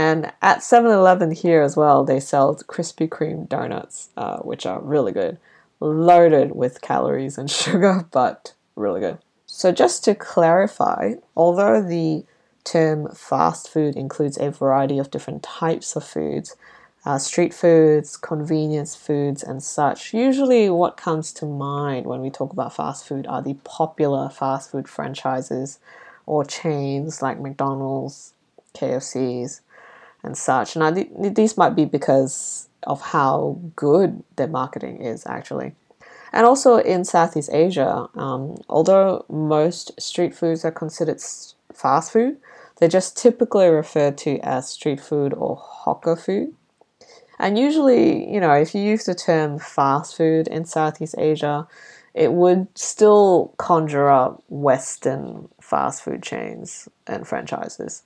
And 0.00 0.32
at 0.40 0.62
7 0.62 0.90
Eleven 0.90 1.30
here 1.30 1.60
as 1.60 1.76
well, 1.76 2.04
they 2.04 2.20
sell 2.20 2.54
Krispy 2.54 3.06
Kreme 3.06 3.46
donuts, 3.46 4.08
uh, 4.16 4.38
which 4.38 4.64
are 4.64 4.80
really 4.80 5.12
good. 5.12 5.36
Loaded 5.78 6.52
with 6.52 6.80
calories 6.80 7.36
and 7.36 7.50
sugar, 7.62 8.08
but 8.10 8.54
really 8.76 9.00
good. 9.00 9.18
So, 9.44 9.72
just 9.72 10.02
to 10.04 10.14
clarify, 10.14 11.16
although 11.36 11.82
the 11.82 12.24
term 12.64 13.14
fast 13.14 13.68
food 13.68 13.94
includes 13.94 14.38
a 14.38 14.50
variety 14.50 14.98
of 14.98 15.10
different 15.10 15.42
types 15.42 15.94
of 15.94 16.02
foods, 16.02 16.56
uh, 17.04 17.18
street 17.18 17.52
foods, 17.52 18.16
convenience 18.16 18.96
foods, 18.96 19.42
and 19.42 19.62
such. 19.62 20.14
Usually, 20.14 20.70
what 20.70 20.96
comes 20.96 21.30
to 21.34 21.44
mind 21.44 22.06
when 22.06 22.22
we 22.22 22.30
talk 22.30 22.54
about 22.54 22.74
fast 22.74 23.06
food 23.06 23.26
are 23.26 23.42
the 23.42 23.58
popular 23.64 24.30
fast 24.30 24.70
food 24.70 24.88
franchises 24.88 25.78
or 26.24 26.42
chains 26.42 27.20
like 27.20 27.38
McDonald's, 27.38 28.32
KFC's, 28.74 29.60
and 30.22 30.36
such. 30.36 30.76
Now, 30.76 30.90
th- 30.92 31.10
these 31.18 31.56
might 31.56 31.76
be 31.76 31.84
because 31.84 32.68
of 32.84 33.00
how 33.00 33.58
good 33.76 34.22
their 34.36 34.48
marketing 34.48 35.02
is, 35.02 35.26
actually. 35.26 35.74
And 36.32 36.46
also 36.46 36.76
in 36.76 37.04
Southeast 37.04 37.50
Asia, 37.52 38.08
um, 38.14 38.56
although 38.68 39.24
most 39.28 40.00
street 40.00 40.34
foods 40.34 40.64
are 40.64 40.70
considered 40.70 41.20
fast 41.72 42.12
food, 42.12 42.36
they're 42.78 42.88
just 42.88 43.16
typically 43.16 43.68
referred 43.68 44.16
to 44.18 44.38
as 44.40 44.68
street 44.70 45.00
food 45.00 45.34
or 45.34 45.56
hawker 45.56 46.16
food. 46.16 46.54
And 47.38 47.58
usually, 47.58 48.32
you 48.32 48.40
know, 48.40 48.52
if 48.52 48.74
you 48.74 48.82
use 48.82 49.04
the 49.04 49.14
term 49.14 49.58
fast 49.58 50.16
food 50.16 50.46
in 50.48 50.64
Southeast 50.64 51.14
Asia, 51.18 51.66
it 52.14 52.32
would 52.32 52.66
still 52.76 53.54
conjure 53.56 54.10
up 54.10 54.42
Western 54.48 55.48
fast 55.60 56.02
food 56.02 56.22
chains 56.22 56.88
and 57.06 57.26
franchises. 57.26 58.02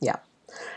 Yeah. 0.00 0.16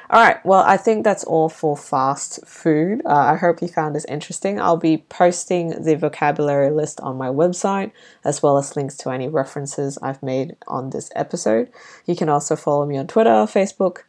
All 0.10 0.22
right, 0.22 0.44
well, 0.46 0.64
I 0.66 0.78
think 0.78 1.04
that's 1.04 1.24
all 1.24 1.50
for 1.50 1.78
fast 1.78 2.46
food. 2.46 3.02
Uh, 3.06 3.34
I 3.34 3.36
hope 3.36 3.62
you 3.62 3.68
found 3.68 3.96
this 3.96 4.06
interesting. 4.06 4.60
I'll 4.60 4.78
be 4.78 4.98
posting 5.10 5.84
the 5.84 5.96
vocabulary 5.96 6.72
list 6.72 7.00
on 7.02 7.18
my 7.18 7.28
website, 7.28 7.92
as 8.26 8.42
well 8.42 8.58
as 8.58 8.76
links 8.76 8.98
to 8.98 9.12
any 9.12 9.28
references 9.28 9.98
I've 10.02 10.24
made 10.24 10.56
on 10.68 10.90
this 10.90 11.12
episode. 11.16 11.70
You 12.06 12.16
can 12.16 12.28
also 12.28 12.56
follow 12.56 12.86
me 12.86 12.98
on 12.98 13.08
Twitter, 13.08 13.30
Facebook 13.30 14.00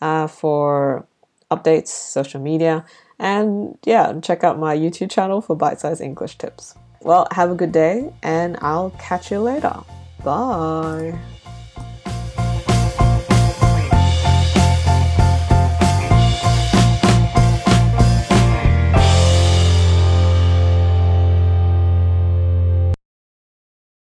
uh, 0.00 0.26
for 0.26 1.06
updates, 1.50 1.88
social 1.88 2.40
media, 2.40 2.84
and 3.18 3.76
yeah, 3.84 4.18
check 4.22 4.42
out 4.44 4.58
my 4.58 4.74
YouTube 4.74 5.10
channel 5.10 5.42
for 5.42 5.54
bite 5.54 5.80
sized 5.80 6.00
English 6.00 6.38
tips. 6.38 6.74
Well, 7.02 7.28
have 7.32 7.50
a 7.50 7.54
good 7.54 7.72
day, 7.72 8.12
and 8.22 8.56
I'll 8.60 8.90
catch 8.98 9.30
you 9.30 9.40
later. 9.40 9.76
Bye. 10.24 11.18